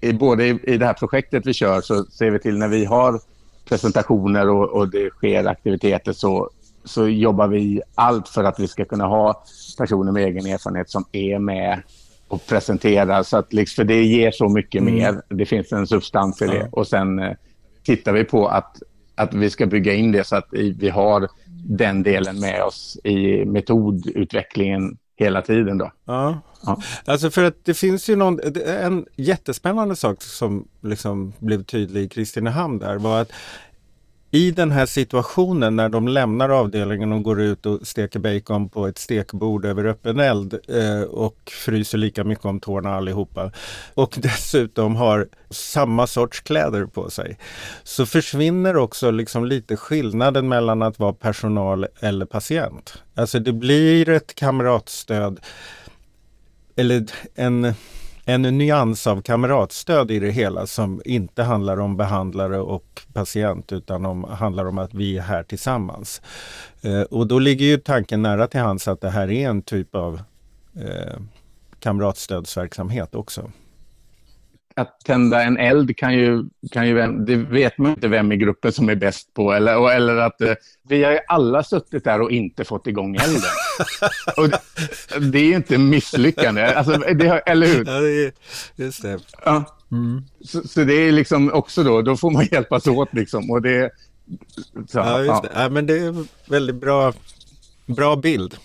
i, 0.01 0.12
både 0.12 0.47
i, 0.47 0.59
i 0.62 0.77
det 0.77 0.87
här 0.87 0.95
projektet 0.95 1.47
vi 1.47 1.53
kör 1.55 1.81
så 1.81 2.05
ser 2.05 2.31
vi 2.31 2.38
till 2.38 2.59
när 2.59 2.69
vi 2.69 2.85
har 2.85 3.21
presentationer 3.69 4.49
och, 4.49 4.69
och 4.69 4.90
det 4.90 5.11
sker 5.11 5.45
aktiviteter 5.45 6.12
så, 6.12 6.51
så 6.85 7.09
jobbar 7.09 7.49
vi 7.49 7.83
allt 7.95 8.29
för 8.29 8.45
att 8.45 8.61
vi 8.61 8.69
ska 8.69 8.85
kunna 8.85 9.07
ha 9.07 9.45
personer 9.79 10.12
med 10.12 10.25
egen 10.25 10.47
erfarenhet 10.47 10.90
som 10.90 11.05
är 11.12 11.38
med 11.38 11.83
och 12.29 12.47
presenterar. 12.47 13.23
Så 13.23 13.37
att, 13.37 13.53
liksom, 13.53 13.75
för 13.83 13.85
det 13.85 14.03
ger 14.05 14.31
så 14.31 14.49
mycket 14.49 14.81
Mm. 14.83 14.95
mer. 14.95 15.23
Det 15.29 15.47
finns 15.47 15.73
en 15.73 15.87
substans 15.87 16.43
i 16.43 16.47
det. 16.47 16.57
Ja. 16.57 16.69
Och 16.73 16.87
sen 16.87 17.19
eh, 17.19 17.33
tittar 17.83 18.12
vi 18.12 18.25
på 18.25 18.49
att, 18.49 18.83
att 19.14 19.35
vi 19.35 19.51
ska 19.51 19.66
bygga 19.66 19.95
in 19.95 20.12
det 20.12 20.25
så 20.27 20.37
att 20.37 20.49
vi 20.53 20.88
har 20.88 21.29
den 21.69 22.03
delen 22.03 22.40
med 22.40 22.62
oss 22.62 22.99
i 23.05 23.45
metodutvecklingen 23.45 24.97
hela 25.16 25.43
tiden. 25.43 25.79
Då. 25.79 25.90
Ja. 26.05 26.40
Ja. 26.62 26.83
Alltså 27.05 27.31
för 27.31 27.45
att 27.45 27.64
det 27.64 27.75
finns 27.75 28.09
ju 28.09 28.16
någon, 28.16 28.40
en 28.66 29.07
jättespännande 29.16 29.97
sak 29.97 30.23
som 30.23 30.69
liksom 30.83 31.33
blev 31.38 31.62
tydlig 31.64 32.03
i 32.03 32.09
Kristinehamn 32.09 32.79
där 32.79 32.99
var 32.99 33.21
att 33.21 33.33
i 34.31 34.51
den 34.51 34.71
här 34.71 34.87
situationen 34.87 35.77
när 35.77 35.88
de 35.88 36.09
lämnar 36.09 36.49
avdelningen 36.49 37.12
och 37.12 37.23
går 37.23 37.40
ut 37.40 37.66
och 37.66 37.87
steker 37.87 38.19
bacon 38.19 38.69
på 38.69 38.87
ett 38.87 38.99
stekbord 38.99 39.64
över 39.64 39.85
öppen 39.85 40.21
eld 40.21 40.59
eh, 40.69 41.03
och 41.03 41.53
fryser 41.64 41.99
lika 41.99 42.25
mycket 42.25 42.45
om 42.45 42.61
tårna 42.61 42.97
allihopa 42.97 43.53
och 43.95 44.14
dessutom 44.23 44.97
har 44.97 45.29
samma 45.51 46.07
sorts 46.07 46.40
kläder 46.40 46.87
på 46.87 47.11
sig 47.11 47.38
så 47.83 48.07
försvinner 48.07 48.77
också 48.77 49.11
liksom 49.11 49.45
lite 49.45 49.77
skillnaden 49.77 50.49
mellan 50.49 50.83
att 50.83 50.99
vara 50.99 51.12
personal 51.12 51.87
eller 52.01 52.27
patient. 52.27 53.03
Alltså 53.14 53.38
det 53.38 53.53
blir 53.53 54.09
ett 54.09 54.35
kamratstöd 54.35 55.40
eller 56.77 57.07
en, 57.35 57.75
en 58.31 58.43
nyans 58.43 59.07
av 59.07 59.23
kamratstöd 59.23 60.11
i 60.11 60.19
det 60.19 60.31
hela 60.31 60.66
som 60.66 61.03
inte 61.05 61.43
handlar 61.43 61.81
om 61.81 61.97
behandlare 61.97 62.61
och 62.61 63.03
patient 63.12 63.73
utan 63.73 64.07
om, 64.07 64.25
handlar 64.25 64.64
om 64.64 64.79
att 64.79 64.95
vi 64.95 65.19
är 65.19 65.23
här 65.23 65.43
tillsammans. 65.43 66.23
Eh, 66.83 67.03
och 67.03 67.27
då 67.27 67.38
ligger 67.38 67.66
ju 67.66 67.77
tanken 67.77 68.23
nära 68.23 68.47
till 68.47 68.61
hands 68.61 68.88
att 68.88 69.01
det 69.01 69.11
här 69.11 69.31
är 69.31 69.49
en 69.49 69.62
typ 69.62 69.95
av 69.95 70.21
eh, 70.77 71.21
kamratstödsverksamhet 71.81 73.14
också. 73.14 73.51
Att 74.81 75.01
tända 75.05 75.43
en 75.43 75.59
eld 75.59 75.97
kan 75.97 76.14
ju, 76.14 76.45
kan 76.73 76.88
ju 76.88 76.95
vem, 76.95 77.25
det 77.25 77.37
vet 77.37 77.79
man 77.79 77.90
inte 77.90 78.09
vem 78.09 78.33
i 78.33 78.37
gruppen 78.37 78.73
som 78.73 78.88
är 78.88 78.95
bäst 78.95 79.35
på. 79.35 79.53
Eller, 79.53 79.79
och, 79.79 79.93
eller 79.93 80.16
att 80.16 80.40
eh, 80.40 80.55
vi 80.88 81.05
har 81.05 81.12
ju 81.12 81.19
alla 81.29 81.62
suttit 81.62 82.05
där 82.05 82.21
och 82.21 82.31
inte 82.31 82.64
fått 82.64 82.87
igång 82.87 83.16
elden. 83.16 83.51
och 84.37 84.49
det, 84.49 84.61
det 85.33 85.38
är 85.38 85.45
ju 85.45 85.55
inte 85.55 85.79
misslyckande, 85.79 86.64
alltså, 86.64 86.97
det, 86.97 87.29
eller 87.29 87.66
hur? 87.66 87.85
Ja, 87.85 88.01
det 88.01 88.27
är, 88.27 88.33
just 88.77 89.03
det. 89.03 89.19
Ja. 89.45 89.64
Så, 90.45 90.69
så 90.69 90.85
det 90.85 90.95
är 90.95 91.12
liksom 91.12 91.53
också 91.53 91.83
då, 91.83 92.03
då 92.03 92.16
får 92.16 92.31
man 92.31 92.47
hjälpas 92.51 92.87
åt 92.87 93.14
liksom. 93.14 93.51
Och 93.51 93.62
det, 93.62 93.90
så, 94.88 94.99
Ja, 94.99 95.19
just 95.19 95.29
ja. 95.29 95.40
det. 95.43 95.62
Ja, 95.62 95.69
men 95.69 95.87
det 95.87 95.99
är 95.99 96.25
väldigt 96.49 96.77
bra, 96.77 97.12
bra 97.87 98.16
bild. 98.16 98.57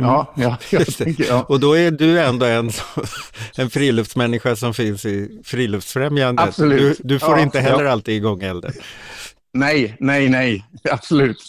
Ja, 0.00 0.32
ja, 0.36 0.56
det. 0.70 0.84
tänker, 0.84 1.24
ja. 1.24 1.46
Och 1.48 1.60
då 1.60 1.76
är 1.76 1.90
du 1.90 2.20
ändå 2.20 2.46
en, 2.46 2.70
en 3.56 3.70
friluftsmänniska 3.70 4.56
som 4.56 4.74
finns 4.74 5.04
i 5.04 5.40
Friluftsfrämjandet. 5.44 6.46
Absolut. 6.48 6.98
Du, 6.98 7.08
du 7.14 7.18
får 7.18 7.36
Ja, 7.36 7.40
inte 7.42 7.60
heller 7.60 7.84
ja. 7.84 7.90
alltid 7.90 8.14
igång 8.16 8.42
elden. 8.42 8.72
Nej, 9.52 9.96
nej, 10.00 10.28
nej, 10.28 10.64
absolut. 10.90 11.48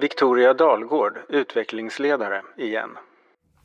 Victoria 0.00 0.54
Dalgård, 0.54 1.18
utvecklingsledare 1.28 2.42
igen. 2.58 2.90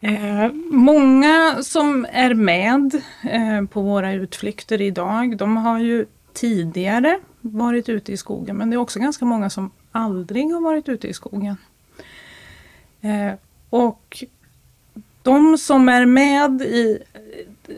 Eh, 0.01 0.51
många 0.71 1.55
som 1.63 2.05
är 2.11 2.33
med 2.33 3.01
eh, 3.23 3.65
på 3.69 3.81
våra 3.81 4.13
utflykter 4.13 4.81
idag, 4.81 5.37
de 5.37 5.57
har 5.57 5.79
ju 5.79 6.05
tidigare 6.33 7.19
varit 7.41 7.89
ute 7.89 8.11
i 8.11 8.17
skogen, 8.17 8.57
men 8.57 8.69
det 8.69 8.75
är 8.75 8.77
också 8.77 8.99
ganska 8.99 9.25
många 9.25 9.49
som 9.49 9.71
aldrig 9.95 10.53
har 10.53 10.61
varit 10.61 10.89
ute 10.89 11.07
i 11.07 11.13
skogen. 11.13 11.57
Eh, 13.01 13.33
och 13.69 14.23
de 15.21 15.57
som 15.57 15.89
är 15.89 16.05
med 16.05 16.61
i 16.61 16.99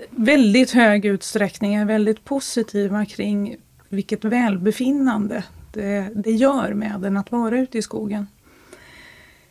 väldigt 0.09 0.71
hög 0.71 1.05
utsträckning 1.05 1.75
är 1.75 1.85
väldigt 1.85 2.25
positiva 2.25 3.05
kring 3.05 3.55
vilket 3.89 4.25
välbefinnande 4.25 5.43
det, 5.73 6.09
det 6.15 6.31
gör 6.31 6.73
med 6.73 7.05
en 7.05 7.17
att 7.17 7.31
vara 7.31 7.59
ute 7.59 7.77
i 7.77 7.81
skogen. 7.81 8.27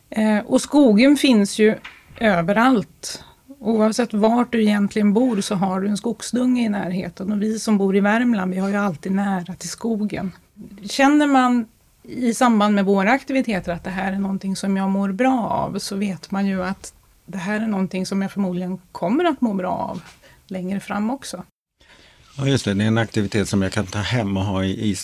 Eh, 0.09 0.39
och 0.45 0.61
skogen 0.61 1.17
finns 1.17 1.59
ju 1.59 1.75
överallt. 2.19 3.23
Oavsett 3.59 4.13
vart 4.13 4.51
du 4.51 4.63
egentligen 4.63 5.13
bor 5.13 5.41
så 5.41 5.55
har 5.55 5.81
du 5.81 5.87
en 5.87 5.97
skogsdunge 5.97 6.65
i 6.65 6.69
närheten. 6.69 7.31
Och 7.31 7.41
vi 7.41 7.59
som 7.59 7.77
bor 7.77 7.95
i 7.95 7.99
Värmland, 7.99 8.53
vi 8.53 8.59
har 8.59 8.69
ju 8.69 8.75
alltid 8.75 9.11
nära 9.11 9.55
till 9.55 9.69
skogen. 9.69 10.31
Känner 10.83 11.27
man 11.27 11.65
i 12.07 12.33
samband 12.33 12.75
med 12.75 12.85
våra 12.85 13.11
aktiviteter 13.11 13.71
att 13.71 13.83
det 13.83 13.89
här 13.89 14.13
är 14.13 14.19
någonting 14.19 14.55
som 14.55 14.77
jag 14.77 14.89
mår 14.89 15.11
bra 15.11 15.49
av, 15.49 15.79
så 15.79 15.95
vet 15.95 16.31
man 16.31 16.47
ju 16.47 16.63
att 16.63 16.93
det 17.25 17.37
här 17.37 17.61
är 17.61 17.67
någonting 17.67 18.05
som 18.05 18.21
jag 18.21 18.31
förmodligen 18.31 18.79
kommer 18.91 19.25
att 19.25 19.41
må 19.41 19.53
bra 19.53 19.71
av 19.71 20.01
längre 20.47 20.79
fram 20.79 21.09
också. 21.09 21.43
Ja, 22.37 22.47
just 22.47 22.65
det. 22.65 22.73
Det 22.73 22.83
är 22.83 22.87
en 22.87 22.97
aktivitet 22.97 23.49
som 23.49 23.61
jag 23.61 23.71
kan 23.71 23.85
ta 23.85 23.99
hem 23.99 24.37
och 24.37 24.43
ha 24.43 24.63
i, 24.63 24.91
i 24.91 24.95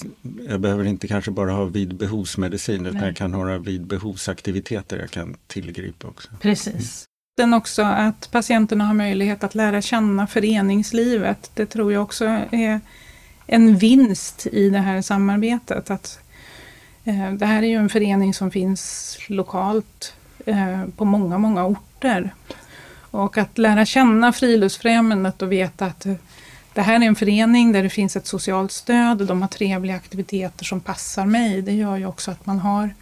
jag 0.47 0.59
behöver 0.59 0.83
inte 0.83 1.07
kanske 1.07 1.31
bara 1.31 1.51
ha 1.51 1.65
vid 1.65 1.95
behovsmedicin 1.95 2.85
utan 2.85 2.97
Nej. 2.97 3.07
jag 3.07 3.15
kan 3.15 3.33
ha 3.33 3.57
vid 3.57 3.85
behovsaktiviteter 3.85 4.97
jag 4.97 5.11
kan 5.11 5.35
tillgripa 5.47 6.07
också. 6.07 6.29
Precis. 6.41 7.05
Sen 7.39 7.53
också 7.53 7.81
att 7.81 8.31
patienterna 8.31 8.85
har 8.85 8.93
möjlighet 8.93 9.43
att 9.43 9.55
lära 9.55 9.81
känna 9.81 10.27
föreningslivet. 10.27 11.51
Det 11.53 11.65
tror 11.65 11.93
jag 11.93 12.03
också 12.03 12.25
är 12.51 12.81
en 13.47 13.77
vinst 13.77 14.47
i 14.51 14.69
det 14.69 14.79
här 14.79 15.01
samarbetet. 15.01 15.89
Att, 15.89 16.19
det 17.37 17.45
här 17.45 17.63
är 17.63 17.67
ju 17.67 17.75
en 17.75 17.89
förening 17.89 18.33
som 18.33 18.51
finns 18.51 19.17
lokalt 19.27 20.13
eh, 20.45 20.85
på 20.97 21.05
många, 21.05 21.37
många 21.37 21.65
orter. 21.65 22.33
Och 23.11 23.37
att 23.37 23.57
lära 23.57 23.85
känna 23.85 24.33
Friluftsfrämjandet 24.33 25.41
och 25.41 25.51
veta 25.51 25.85
att 25.85 26.05
eh, 26.05 26.13
det 26.73 26.81
här 26.81 26.95
är 26.95 27.05
en 27.05 27.15
förening 27.15 27.71
där 27.71 27.83
det 27.83 27.89
finns 27.89 28.15
ett 28.15 28.27
socialt 28.27 28.71
stöd, 28.71 29.17
de 29.17 29.41
har 29.41 29.49
trevliga 29.49 29.95
aktiviteter 29.95 30.65
som 30.65 30.79
passar 30.79 31.25
mig. 31.25 31.61
Det 31.61 31.71
gör 31.71 31.97
ju 31.97 32.05
också 32.05 32.31
att 32.31 32.45
man 32.45 32.59
har 32.59 32.93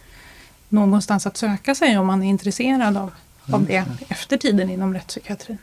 någonstans 0.68 1.26
att 1.26 1.36
söka 1.36 1.74
sig 1.74 1.98
om 1.98 2.06
man 2.06 2.22
är 2.22 2.28
intresserad 2.28 2.96
av, 2.96 3.10
av 3.52 3.64
det 3.64 3.84
efter 4.08 4.36
tiden 4.36 4.70
inom 4.70 4.94
rättspsykiatrin. 4.94 5.58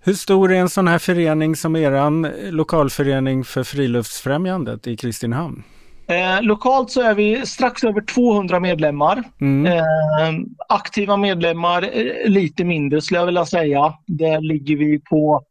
Hur 0.00 0.14
stor 0.14 0.52
är 0.52 0.60
en 0.60 0.68
sån 0.68 0.88
här 0.88 0.98
förening 0.98 1.56
som 1.56 1.76
eran 1.76 2.22
lokalförening 2.50 3.44
för 3.44 3.64
Friluftsfrämjandet 3.64 4.86
i 4.86 4.96
Kristinehamn? 4.96 5.62
Eh, 6.08 6.42
lokalt 6.42 6.90
så 6.90 7.00
är 7.00 7.14
vi 7.14 7.46
strax 7.46 7.84
över 7.84 8.00
200 8.00 8.60
medlemmar. 8.60 9.22
Mm. 9.40 9.66
Eh, 9.66 10.46
aktiva 10.68 11.16
medlemmar 11.16 11.82
eh, 11.82 12.30
lite 12.30 12.64
mindre 12.64 13.00
skulle 13.00 13.20
jag 13.20 13.26
vilja 13.26 13.46
säga. 13.46 13.94
Där 14.06 14.40
ligger 14.40 14.76
vi 14.76 15.00
på 15.00 15.42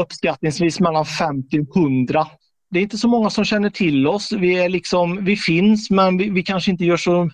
uppskattningsvis 0.00 0.80
mellan 0.80 1.06
50 1.06 1.60
och 1.60 1.76
100. 1.76 2.26
Det 2.70 2.78
är 2.78 2.82
inte 2.82 2.98
så 2.98 3.08
många 3.08 3.30
som 3.30 3.44
känner 3.44 3.70
till 3.70 4.06
oss. 4.06 4.32
Vi, 4.32 4.58
är 4.58 4.68
liksom, 4.68 5.24
vi 5.24 5.36
finns 5.36 5.90
men 5.90 6.16
vi, 6.18 6.30
vi 6.30 6.42
kanske 6.42 6.70
inte 6.70 6.84
gör 6.84 6.96
så 6.96 7.30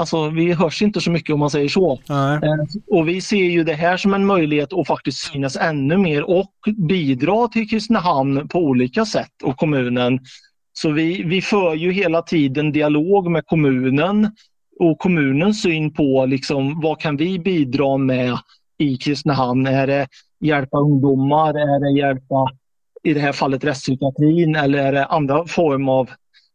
Alltså 0.00 0.30
vi 0.30 0.52
hörs 0.52 0.82
inte 0.82 1.00
så 1.00 1.10
mycket 1.10 1.34
om 1.34 1.40
man 1.40 1.50
säger 1.50 1.68
så. 1.68 2.00
Eh, 2.34 2.64
Och 2.86 3.08
vi 3.08 3.20
ser 3.20 3.44
ju 3.44 3.64
det 3.64 3.74
här 3.74 3.96
som 3.96 4.14
en 4.14 4.26
möjlighet 4.26 4.72
att 4.72 4.86
faktiskt 4.86 5.18
synas 5.18 5.56
ännu 5.56 5.96
mer 5.96 6.30
och 6.30 6.52
bidra 6.76 7.48
till 7.48 7.68
Kristinehamn 7.68 8.48
på 8.48 8.58
olika 8.58 9.04
sätt 9.04 9.42
och 9.42 9.56
kommunen. 9.56 10.20
Så 10.82 10.90
vi, 10.90 11.22
vi 11.22 11.42
för 11.42 11.74
ju 11.74 11.92
hela 11.92 12.22
tiden 12.22 12.72
dialog 12.72 13.30
med 13.30 13.46
kommunen 13.46 14.30
och 14.78 14.98
kommunens 14.98 15.62
syn 15.62 15.94
på 15.94 16.26
liksom, 16.26 16.80
vad 16.80 17.00
kan 17.00 17.16
vi 17.16 17.38
bidra 17.38 17.96
med 17.96 18.38
i 18.78 18.96
Kristinehamn? 18.96 19.66
Är 19.66 19.86
det 19.86 20.08
hjälpa 20.40 20.78
ungdomar? 20.78 21.50
Är 21.50 21.80
det 21.80 21.98
hjälpa 21.98 22.50
i 23.02 23.14
det 23.14 23.20
här 23.20 23.32
fallet 23.32 23.64
rättspsykiatrin 23.64 24.56
eller 24.56 24.78
är 24.78 24.92
det 24.92 25.04
andra 25.04 25.46
former 25.46 25.92
av 25.92 26.10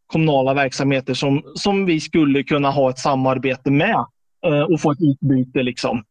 kommunala 0.06 0.54
verksamheter 0.54 1.14
som, 1.14 1.42
som 1.54 1.86
vi 1.86 2.00
skulle 2.00 2.42
kunna 2.42 2.70
ha 2.70 2.90
ett 2.90 2.98
samarbete 2.98 3.70
med 3.70 4.04
eh, 4.46 4.60
och 4.60 4.80
få 4.80 4.92
ett 4.92 5.02
utbyte 5.02 5.62
liksom. 5.62 6.04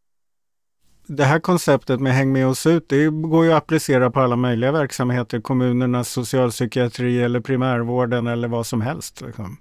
Det 1.07 1.23
här 1.23 1.39
konceptet 1.39 1.99
med 1.99 2.13
Häng 2.13 2.31
med 2.31 2.47
oss 2.47 2.65
ut, 2.65 2.89
det 2.89 3.07
går 3.09 3.45
ju 3.45 3.51
att 3.51 3.57
applicera 3.57 4.11
på 4.11 4.19
alla 4.19 4.35
möjliga 4.35 4.71
verksamheter, 4.71 5.39
kommunernas 5.39 6.09
socialpsykiatri 6.09 7.21
eller 7.21 7.39
primärvården 7.39 8.27
eller 8.27 8.47
vad 8.47 8.65
som 8.65 8.81
helst. 8.81 9.21
Liksom. 9.21 9.57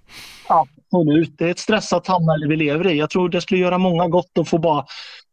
Absolut, 0.48 1.38
det 1.38 1.46
är 1.46 1.50
ett 1.50 1.58
stressat 1.58 2.06
samhälle 2.06 2.46
vi 2.48 2.56
lever 2.56 2.86
i. 2.86 2.98
Jag 2.98 3.10
tror 3.10 3.28
det 3.28 3.40
skulle 3.40 3.60
göra 3.60 3.78
många 3.78 4.08
gott 4.08 4.38
att 4.38 4.48
få 4.48 4.58
bara 4.58 4.84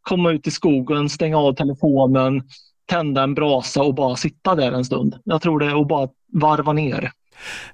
komma 0.02 0.32
ut 0.32 0.48
i 0.48 0.52
skogen, 0.52 1.10
stänga 1.10 1.38
av 1.38 1.54
telefonen, 1.54 2.43
tända 2.86 3.24
en 3.24 3.34
brasa 3.34 3.82
och 3.82 3.95
bara 3.95 4.15
sitta 4.15 4.56
där 4.56 4.72
en 4.72 4.86
stund. 4.86 5.15
Jag 5.24 5.41
tror 5.41 5.60
det 5.60 5.82
att 5.82 5.88
bara 5.88 6.10
varva 6.34 6.74
ner. 6.74 7.12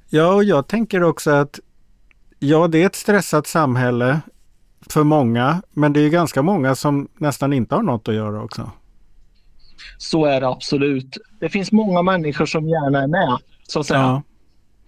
Ja, 0.10 0.34
och 0.34 0.44
jag 0.44 0.68
tänker 0.68 1.04
också 1.04 1.32
att 1.32 1.60
ja, 2.40 2.68
det 2.68 2.82
är 2.82 2.86
ett 2.86 2.96
stressat 2.96 3.48
samhälle 3.48 4.22
för 4.90 5.04
många, 5.04 5.62
men 5.74 5.94
det 5.94 6.00
är 6.00 6.10
ganska 6.10 6.42
många 6.42 6.76
som 6.76 7.08
nästan 7.18 7.54
inte 7.54 7.76
har 7.76 7.84
något 7.84 8.08
att 8.08 8.16
göra 8.16 8.44
också. 8.44 8.72
Så 9.98 10.26
är 10.26 10.42
det 10.42 10.48
absolut. 10.48 11.18
Det 11.40 11.50
finns 11.50 11.72
många 11.72 12.02
människor 12.02 12.46
som 12.46 12.68
gärna 12.70 13.04
är 13.04 13.08
med, 13.08 13.38
så 13.68 13.80
att 13.80 13.86
säga. 13.86 14.00
Ja, 14.00 14.22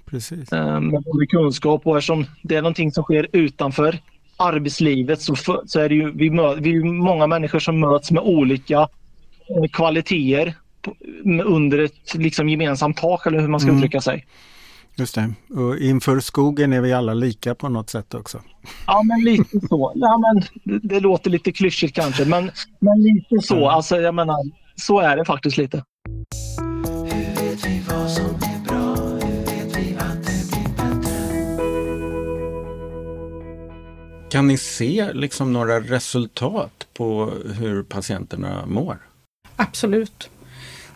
precis. 0.05 0.51
eh, 0.51 0.79
med 0.79 1.03
både 1.03 1.25
kunskap 1.27 1.81
och 1.87 1.97
eftersom 1.97 2.25
det 2.41 2.55
är 2.55 2.61
någonting 2.61 2.91
som 2.91 3.03
sker 3.03 3.27
utanför 3.31 3.99
arbetslivet 4.37 5.21
så, 5.21 5.35
för, 5.35 5.61
så 5.65 5.79
är 5.79 5.89
det 5.89 5.95
ju 5.95 6.11
vi, 6.11 6.29
mö, 6.29 6.55
vi 6.55 6.83
många 6.83 7.27
människor 7.27 7.59
som 7.59 7.79
möts 7.79 8.11
med 8.11 8.23
olika 8.23 8.79
eh, 8.79 9.67
kvaliteter 9.73 10.53
under 11.45 11.79
ett 11.79 12.13
liksom, 12.15 12.49
gemensamt 12.49 12.97
tak 12.97 13.25
eller 13.27 13.39
hur 13.39 13.47
man 13.47 13.59
ska 13.59 13.69
Mm. 13.69 13.77
uttrycka 13.77 14.01
sig. 14.01 14.25
Just 14.99 15.15
det. 15.15 15.33
Och 15.49 15.77
inför 15.77 16.19
skogen 16.19 16.73
är 16.73 16.81
vi 16.81 16.93
alla 16.93 17.13
lika 17.13 17.55
på 17.55 17.69
något 17.69 17.89
sätt 17.89 18.13
också. 18.13 18.41
Ja 18.87 19.03
men 19.03 19.21
lite 19.23 19.67
så. 19.69 19.91
Ja, 19.95 20.17
men, 20.17 20.43
det, 20.63 20.87
det 20.87 20.99
låter 20.99 21.29
lite 21.29 21.51
klyschigt 21.51 21.95
kanske 21.95 22.25
men, 22.25 22.51
men 22.79 23.01
lite 23.03 23.47
så. 23.47 23.55
Mm. 23.55 23.67
Alltså, 23.67 23.97
jag 23.97 24.15
menar, 24.15 24.37
så 24.75 24.99
är 24.99 25.17
det 25.17 25.25
faktiskt 25.25 25.57
lite. 25.57 25.83
Hur 27.11 27.35
vet 27.35 27.65
vi 27.65 27.81
vad 27.89 28.11
som 28.11 28.25
är 28.25 28.65
bra? 28.67 28.95
Hur 28.95 29.45
vet 29.45 29.77
vi 29.77 29.95
att 29.97 30.23
det 30.23 30.49
blir 30.51 30.69
bättre? 30.77 31.13
Kan 34.29 34.47
ni 34.47 34.57
se 34.57 35.13
liksom 35.13 35.53
några 35.53 35.79
resultat 35.79 36.87
på 36.93 37.31
hur 37.59 37.83
patienterna 37.83 38.65
mår? 38.65 38.97
Absolut. 39.55 40.29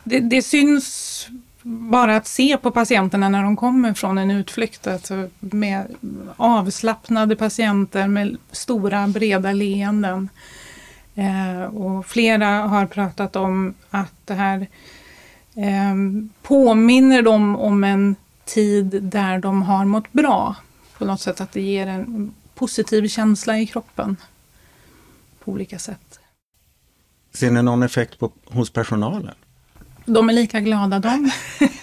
Det, 0.03 0.19
det 0.19 0.41
syns 0.41 1.27
bara 1.63 2.15
att 2.15 2.27
se 2.27 2.57
på 2.57 2.71
patienterna 2.71 3.29
när 3.29 3.43
de 3.43 3.55
kommer 3.55 3.93
från 3.93 4.17
en 4.17 4.31
utflykt. 4.31 4.87
Alltså 4.87 5.29
med 5.39 5.95
avslappnade 6.37 7.35
patienter 7.35 8.07
med 8.07 8.37
stora 8.51 9.07
breda 9.07 9.51
leenden. 9.51 10.29
Eh, 11.15 11.63
och 11.63 12.05
flera 12.05 12.47
har 12.47 12.85
pratat 12.85 13.35
om 13.35 13.73
att 13.89 14.13
det 14.25 14.33
här 14.33 14.67
eh, 15.55 15.95
påminner 16.41 17.21
dem 17.21 17.55
om 17.55 17.83
en 17.83 18.15
tid 18.45 19.03
där 19.03 19.39
de 19.39 19.61
har 19.61 19.85
mått 19.85 20.11
bra. 20.11 20.55
På 20.97 21.05
något 21.05 21.21
sätt 21.21 21.41
att 21.41 21.51
det 21.51 21.61
ger 21.61 21.87
en 21.87 22.33
positiv 22.55 23.07
känsla 23.07 23.59
i 23.59 23.67
kroppen. 23.67 24.17
På 25.43 25.51
olika 25.51 25.79
sätt. 25.79 26.19
Ser 27.33 27.51
ni 27.51 27.63
någon 27.63 27.83
effekt 27.83 28.19
på, 28.19 28.31
hos 28.45 28.69
personalen? 28.69 29.35
De 30.05 30.29
är 30.29 30.33
lika 30.33 30.59
glada 30.59 30.99
de 30.99 31.31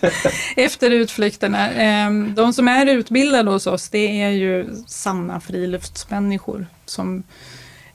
efter 0.57 0.90
utflykterna. 0.90 1.70
Ehm, 1.70 2.35
De 2.35 2.52
som 2.52 2.68
är 2.68 2.87
utbildade 2.87 3.50
hos 3.50 3.66
oss 3.66 3.88
det 3.88 4.22
är 4.22 4.31
ju 4.31 4.68
sanna 4.87 5.40
friluftsmänniskor 5.40 6.66
som 6.87 7.22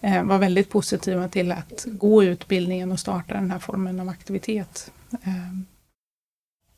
eh, 0.01 0.23
var 0.23 0.37
väldigt 0.37 0.69
positiva 0.69 1.27
till 1.27 1.51
att 1.51 1.85
gå 1.87 2.23
utbildningen 2.23 2.91
och 2.91 2.99
starta 2.99 3.33
den 3.33 3.51
här 3.51 3.59
formen 3.59 3.99
av 3.99 4.09
aktivitet. 4.09 4.91
Ehm, 5.23 5.65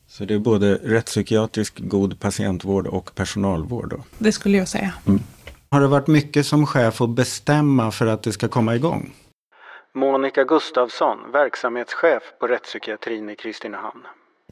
Så 0.08 0.24
det 0.24 0.34
är 0.34 0.38
både 0.38 0.74
rättspsykiatrisk 0.74 1.74
god 1.78 2.20
patientvård 2.20 2.86
och 2.86 3.14
personalvård. 3.14 3.90
Då. 3.90 4.04
Det 4.18 4.32
skulle 4.32 4.58
jag 4.58 4.68
säga. 4.68 4.92
Har 5.70 5.80
det 5.80 5.86
varit 5.86 6.06
mycket 6.06 6.46
som 6.46 6.66
chef 6.66 7.00
att 7.00 7.10
bestämma 7.10 7.90
för 7.90 8.06
att 8.06 8.22
det 8.22 8.32
ska 8.32 8.48
komma 8.48 8.74
igång? 8.76 9.12
Monica 9.96 10.44
Gustafsson, 10.44 11.18
verksamhetschef 11.32 12.22
på 12.40 12.46
rättspsykiatrin 12.46 13.30
i 13.30 13.36
Kristinehamn. 13.36 14.02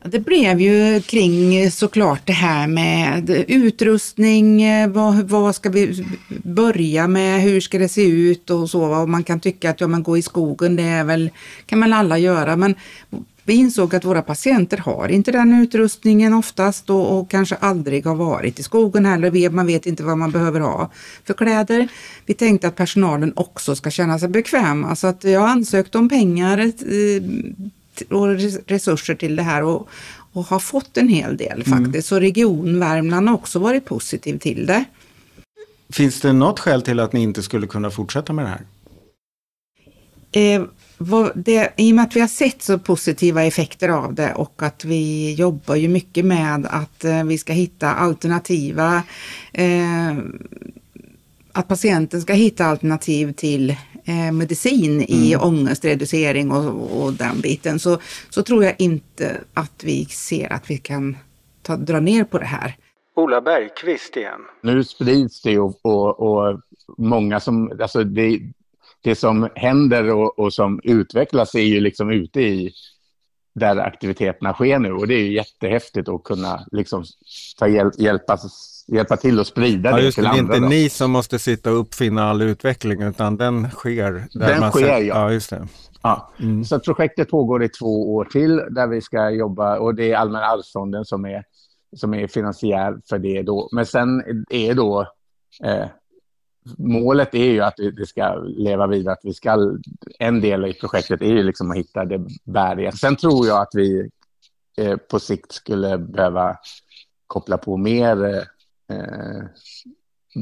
Det 0.04 0.18
blev 0.18 0.60
ju 0.60 1.00
kring 1.00 1.70
såklart 1.70 2.26
det 2.26 2.32
här 2.32 2.66
med 2.66 3.44
utrustning, 3.48 4.62
eh, 4.62 4.88
vad, 4.88 5.28
vad 5.28 5.54
ska 5.54 5.68
vi 5.68 6.04
börja 6.44 7.08
med, 7.08 7.40
hur 7.40 7.60
ska 7.60 7.78
det 7.78 7.88
se 7.88 8.06
ut 8.06 8.50
och 8.50 8.70
så. 8.70 9.02
Och 9.02 9.08
man 9.08 9.24
kan 9.24 9.40
tycka 9.40 9.70
att 9.70 9.80
ja, 9.80 9.86
men 9.86 10.02
gå 10.02 10.18
i 10.18 10.22
skogen, 10.22 10.76
det 10.76 10.82
är 10.82 11.04
väl, 11.04 11.30
kan 11.66 11.80
väl 11.80 11.92
alla 11.92 12.18
göra. 12.18 12.56
Men 12.56 12.74
vi 13.44 13.54
insåg 13.54 13.94
att 13.94 14.04
våra 14.04 14.22
patienter 14.22 14.76
har 14.76 15.08
inte 15.08 15.32
den 15.32 15.62
utrustningen 15.62 16.34
oftast 16.34 16.90
och, 16.90 17.18
och 17.18 17.30
kanske 17.30 17.54
aldrig 17.54 18.06
har 18.06 18.14
varit 18.14 18.58
i 18.58 18.62
skogen 18.62 19.06
heller. 19.06 19.50
Man 19.50 19.66
vet 19.66 19.86
inte 19.86 20.02
vad 20.02 20.18
man 20.18 20.30
behöver 20.30 20.60
ha 20.60 20.90
för 21.24 21.34
kläder. 21.34 21.88
Vi 22.26 22.34
tänkte 22.34 22.68
att 22.68 22.76
personalen 22.76 23.32
också 23.36 23.76
ska 23.76 23.90
känna 23.90 24.18
sig 24.18 24.28
bekväma 24.28 24.96
så 24.96 25.06
att 25.06 25.24
jag 25.24 25.48
ansökte 25.48 25.98
om 25.98 26.08
pengar 26.08 26.58
eh, 26.58 27.22
och 28.10 28.34
res- 28.34 28.58
resurser 28.66 29.14
till 29.14 29.36
det 29.36 29.42
här 29.42 29.62
och, 29.62 29.88
och 30.32 30.44
har 30.46 30.58
fått 30.58 30.96
en 30.96 31.08
hel 31.08 31.36
del 31.36 31.64
faktiskt. 31.64 32.08
Så 32.08 32.20
Region 32.20 32.80
Värmland 32.80 33.28
har 33.28 33.34
också 33.34 33.58
varit 33.58 33.84
positiv 33.84 34.38
till 34.38 34.66
det. 34.66 34.84
Finns 35.92 36.20
det 36.20 36.32
något 36.32 36.60
skäl 36.60 36.82
till 36.82 37.00
att 37.00 37.12
ni 37.12 37.22
inte 37.22 37.42
skulle 37.42 37.66
kunna 37.66 37.90
fortsätta 37.90 38.32
med 38.32 38.44
det 38.44 38.48
här? 38.48 38.60
Eh, 40.34 40.62
vad 40.98 41.30
det, 41.34 41.72
I 41.76 41.92
och 41.92 41.96
med 41.96 42.04
att 42.04 42.16
vi 42.16 42.20
har 42.20 42.28
sett 42.28 42.62
så 42.62 42.78
positiva 42.78 43.44
effekter 43.44 43.88
av 43.88 44.14
det 44.14 44.34
och 44.34 44.62
att 44.62 44.84
vi 44.84 45.34
jobbar 45.34 45.74
ju 45.74 45.88
mycket 45.88 46.24
med 46.24 46.66
att 46.70 47.04
eh, 47.04 47.24
vi 47.24 47.38
ska 47.38 47.52
hitta 47.52 47.94
alternativa, 47.94 49.02
eh, 49.52 50.16
att 51.52 51.68
patienten 51.68 52.20
ska 52.20 52.32
hitta 52.32 52.64
alternativ 52.64 53.32
till 53.32 53.70
eh, 54.04 54.32
medicin 54.32 55.04
i 55.08 55.36
ångestreducering 55.36 56.52
och, 56.52 57.02
och 57.02 57.12
den 57.12 57.40
biten, 57.40 57.78
så, 57.78 57.98
så 58.30 58.42
tror 58.42 58.64
jag 58.64 58.74
inte 58.78 59.40
att 59.54 59.84
vi 59.84 60.04
ser 60.04 60.52
att 60.52 60.70
vi 60.70 60.78
kan 60.78 61.16
ta, 61.62 61.76
dra 61.76 62.00
ner 62.00 62.24
på 62.24 62.38
det 62.38 62.44
här. 62.44 62.76
Ola 63.16 63.40
Bergqvist 63.40 64.16
igen. 64.16 64.40
Nu 64.62 64.84
sprids 64.84 65.42
det 65.42 65.58
och, 65.58 65.78
och, 65.82 66.20
och 66.20 66.60
många 66.98 67.40
som, 67.40 67.78
alltså 67.80 68.04
det, 68.04 68.40
det 69.04 69.14
som 69.14 69.48
händer 69.54 70.12
och, 70.12 70.38
och 70.38 70.52
som 70.52 70.80
utvecklas 70.84 71.54
är 71.54 71.60
ju 71.60 71.80
liksom 71.80 72.10
ute 72.10 72.40
i 72.40 72.72
där 73.54 73.76
aktiviteterna 73.76 74.52
sker 74.52 74.78
nu 74.78 74.92
och 74.92 75.08
det 75.08 75.14
är 75.14 75.24
ju 75.24 75.32
jättehäftigt 75.32 76.08
att 76.08 76.24
kunna 76.24 76.66
liksom 76.72 77.04
ta 77.58 77.68
hjälp, 77.68 77.94
hjälpa, 77.98 78.38
hjälpa 78.86 79.16
till 79.16 79.40
att 79.40 79.46
sprida 79.46 79.90
Ja, 79.90 79.96
det 79.96 80.02
just 80.02 80.16
det, 80.16 80.22
till 80.22 80.30
det 80.30 80.36
är 80.36 80.40
andra. 80.40 80.56
inte 80.56 80.66
då. 80.66 80.68
ni 80.68 80.88
som 80.88 81.10
måste 81.10 81.38
sitta 81.38 81.72
och 81.72 81.80
uppfinna 81.80 82.30
all 82.30 82.42
utveckling 82.42 83.02
utan 83.02 83.36
den 83.36 83.70
sker. 83.70 84.28
Den 84.32 84.70
sker, 84.70 84.86
ja. 84.86 85.00
ja. 85.00 85.32
Just 85.32 85.50
det. 85.50 85.68
Ja. 86.02 86.32
Mm. 86.40 86.64
Så 86.64 86.80
projektet 86.80 87.30
pågår 87.30 87.64
i 87.64 87.68
två 87.68 88.14
år 88.14 88.24
till 88.24 88.56
där 88.56 88.86
vi 88.86 89.00
ska 89.00 89.30
jobba 89.30 89.78
och 89.78 89.94
det 89.94 90.12
är 90.12 90.16
Allmänna 90.16 90.44
arvsfonden 90.44 91.04
som 91.04 91.24
är, 91.24 91.44
som 91.96 92.14
är 92.14 92.26
finansiär 92.26 92.98
för 93.08 93.18
det 93.18 93.42
då. 93.42 93.68
Men 93.72 93.86
sen 93.86 94.22
är 94.50 94.74
då 94.74 95.00
eh, 95.64 95.86
målet 96.78 97.34
är 97.34 97.44
ju 97.44 97.60
att 97.60 97.76
det 97.76 98.06
ska 98.06 98.34
leva 98.34 98.86
vidare, 98.86 99.12
att 99.12 99.24
vi 99.24 99.34
ska, 99.34 99.78
en 100.18 100.40
del 100.40 100.66
i 100.66 100.74
projektet 100.74 101.22
är 101.22 101.26
ju 101.26 101.42
liksom 101.42 101.70
att 101.70 101.76
hitta 101.76 102.04
det 102.04 102.26
bäriga. 102.44 102.92
Sen 102.92 103.16
tror 103.16 103.46
jag 103.46 103.60
att 103.60 103.74
vi 103.74 104.10
eh, 104.78 104.96
på 104.96 105.20
sikt 105.20 105.52
skulle 105.52 105.98
behöva 105.98 106.56
koppla 107.26 107.58
på 107.58 107.76
mer 107.76 108.24
eh, 108.90 109.44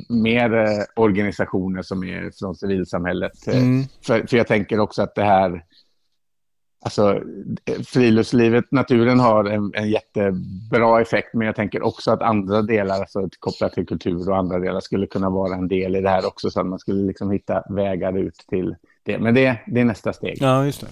mer 0.09 0.87
organisationer 0.97 1.83
som 1.83 2.05
är 2.05 2.31
från 2.39 2.55
civilsamhället. 2.55 3.47
Mm. 3.47 3.85
För, 4.03 4.27
för 4.27 4.37
jag 4.37 4.47
tänker 4.47 4.81
också 4.81 5.03
att 5.03 5.15
det 5.15 5.25
här, 5.25 5.65
alltså 6.83 7.21
eh, 7.64 7.83
friluftslivet, 7.87 8.64
naturen 8.71 9.21
har 9.21 9.45
en, 9.45 9.73
en 9.75 9.90
jättebra 9.90 11.01
effekt, 11.01 11.35
men 11.35 11.47
jag 11.47 11.57
tänker 11.57 11.83
också 11.83 12.11
att 12.11 12.23
andra 12.23 12.62
delar, 12.62 13.01
alltså 13.01 13.29
kopplat 13.38 13.73
till 13.73 13.87
kultur 13.87 14.31
och 14.31 14.37
andra 14.37 14.59
delar, 14.59 14.81
skulle 14.81 15.07
kunna 15.07 15.31
vara 15.31 15.55
en 15.55 15.68
del 15.68 15.97
i 15.97 16.01
det 16.01 16.09
här 16.09 16.27
också, 16.27 16.51
så 16.51 16.61
att 16.61 16.66
man 16.66 16.79
skulle 16.79 17.03
liksom 17.07 17.31
hitta 17.31 17.62
vägar 17.68 18.18
ut 18.18 18.45
till 18.49 18.77
det. 19.03 19.18
Men 19.18 19.35
det, 19.35 19.59
det 19.66 19.81
är 19.81 19.85
nästa 19.85 20.12
steg. 20.12 20.37
Ja, 20.40 20.64
just 20.64 20.81
det. 20.81 20.87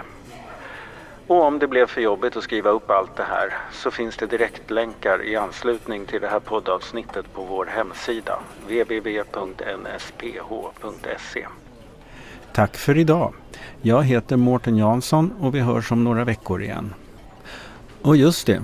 Och 1.31 1.43
om 1.43 1.59
det 1.59 1.67
blev 1.67 1.87
för 1.87 2.01
jobbigt 2.01 2.37
att 2.37 2.43
skriva 2.43 2.69
upp 2.69 2.89
allt 2.91 3.15
det 3.15 3.23
här 3.23 3.53
så 3.71 3.91
finns 3.91 4.17
det 4.17 4.25
direktlänkar 4.25 5.23
i 5.23 5.35
anslutning 5.35 6.05
till 6.05 6.21
det 6.21 6.27
här 6.27 6.39
poddavsnittet 6.39 7.33
på 7.33 7.43
vår 7.43 7.65
hemsida 7.65 8.39
www.nsph.se. 8.67 9.05
Tack 12.53 12.77
för 12.77 12.97
idag. 12.97 13.33
Jag 13.81 14.03
heter 14.03 14.37
Mårten 14.37 14.77
Jansson 14.77 15.33
och 15.39 15.55
vi 15.55 15.59
hörs 15.59 15.91
om 15.91 16.03
några 16.03 16.23
veckor 16.23 16.61
igen. 16.61 16.93
Och 18.01 18.17
just 18.17 18.47
det, 18.47 18.63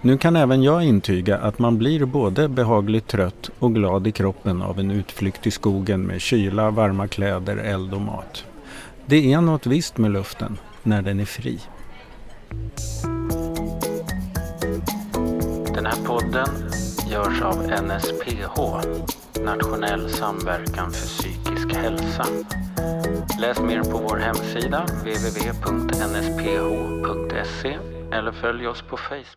nu 0.00 0.18
kan 0.18 0.36
även 0.36 0.62
jag 0.62 0.84
intyga 0.84 1.38
att 1.38 1.58
man 1.58 1.78
blir 1.78 2.04
både 2.04 2.48
behagligt 2.48 3.08
trött 3.08 3.50
och 3.58 3.74
glad 3.74 4.06
i 4.06 4.12
kroppen 4.12 4.62
av 4.62 4.78
en 4.78 4.90
utflykt 4.90 5.46
i 5.46 5.50
skogen 5.50 6.02
med 6.02 6.20
kyla, 6.20 6.70
varma 6.70 7.08
kläder, 7.08 7.56
eld 7.56 7.94
och 7.94 8.00
mat. 8.00 8.44
Det 9.06 9.32
är 9.32 9.40
något 9.40 9.66
visst 9.66 9.98
med 9.98 10.10
luften 10.10 10.58
när 10.82 11.02
den 11.02 11.20
är 11.20 11.24
fri. 11.24 11.60
Den 15.74 15.86
här 15.86 16.06
podden 16.06 16.48
görs 17.10 17.42
av 17.42 17.56
NSPH, 17.62 18.60
Nationell 19.44 20.10
samverkan 20.10 20.90
för 20.90 21.06
psykisk 21.06 21.72
hälsa. 21.74 22.26
Läs 23.40 23.60
mer 23.60 23.82
på 23.82 23.98
vår 23.98 24.16
hemsida 24.16 24.84
www.nsph.se 24.84 26.18
eller 28.12 28.32
följ 28.32 28.66
oss 28.66 28.82
på 28.82 28.96
Facebook. 28.96 29.26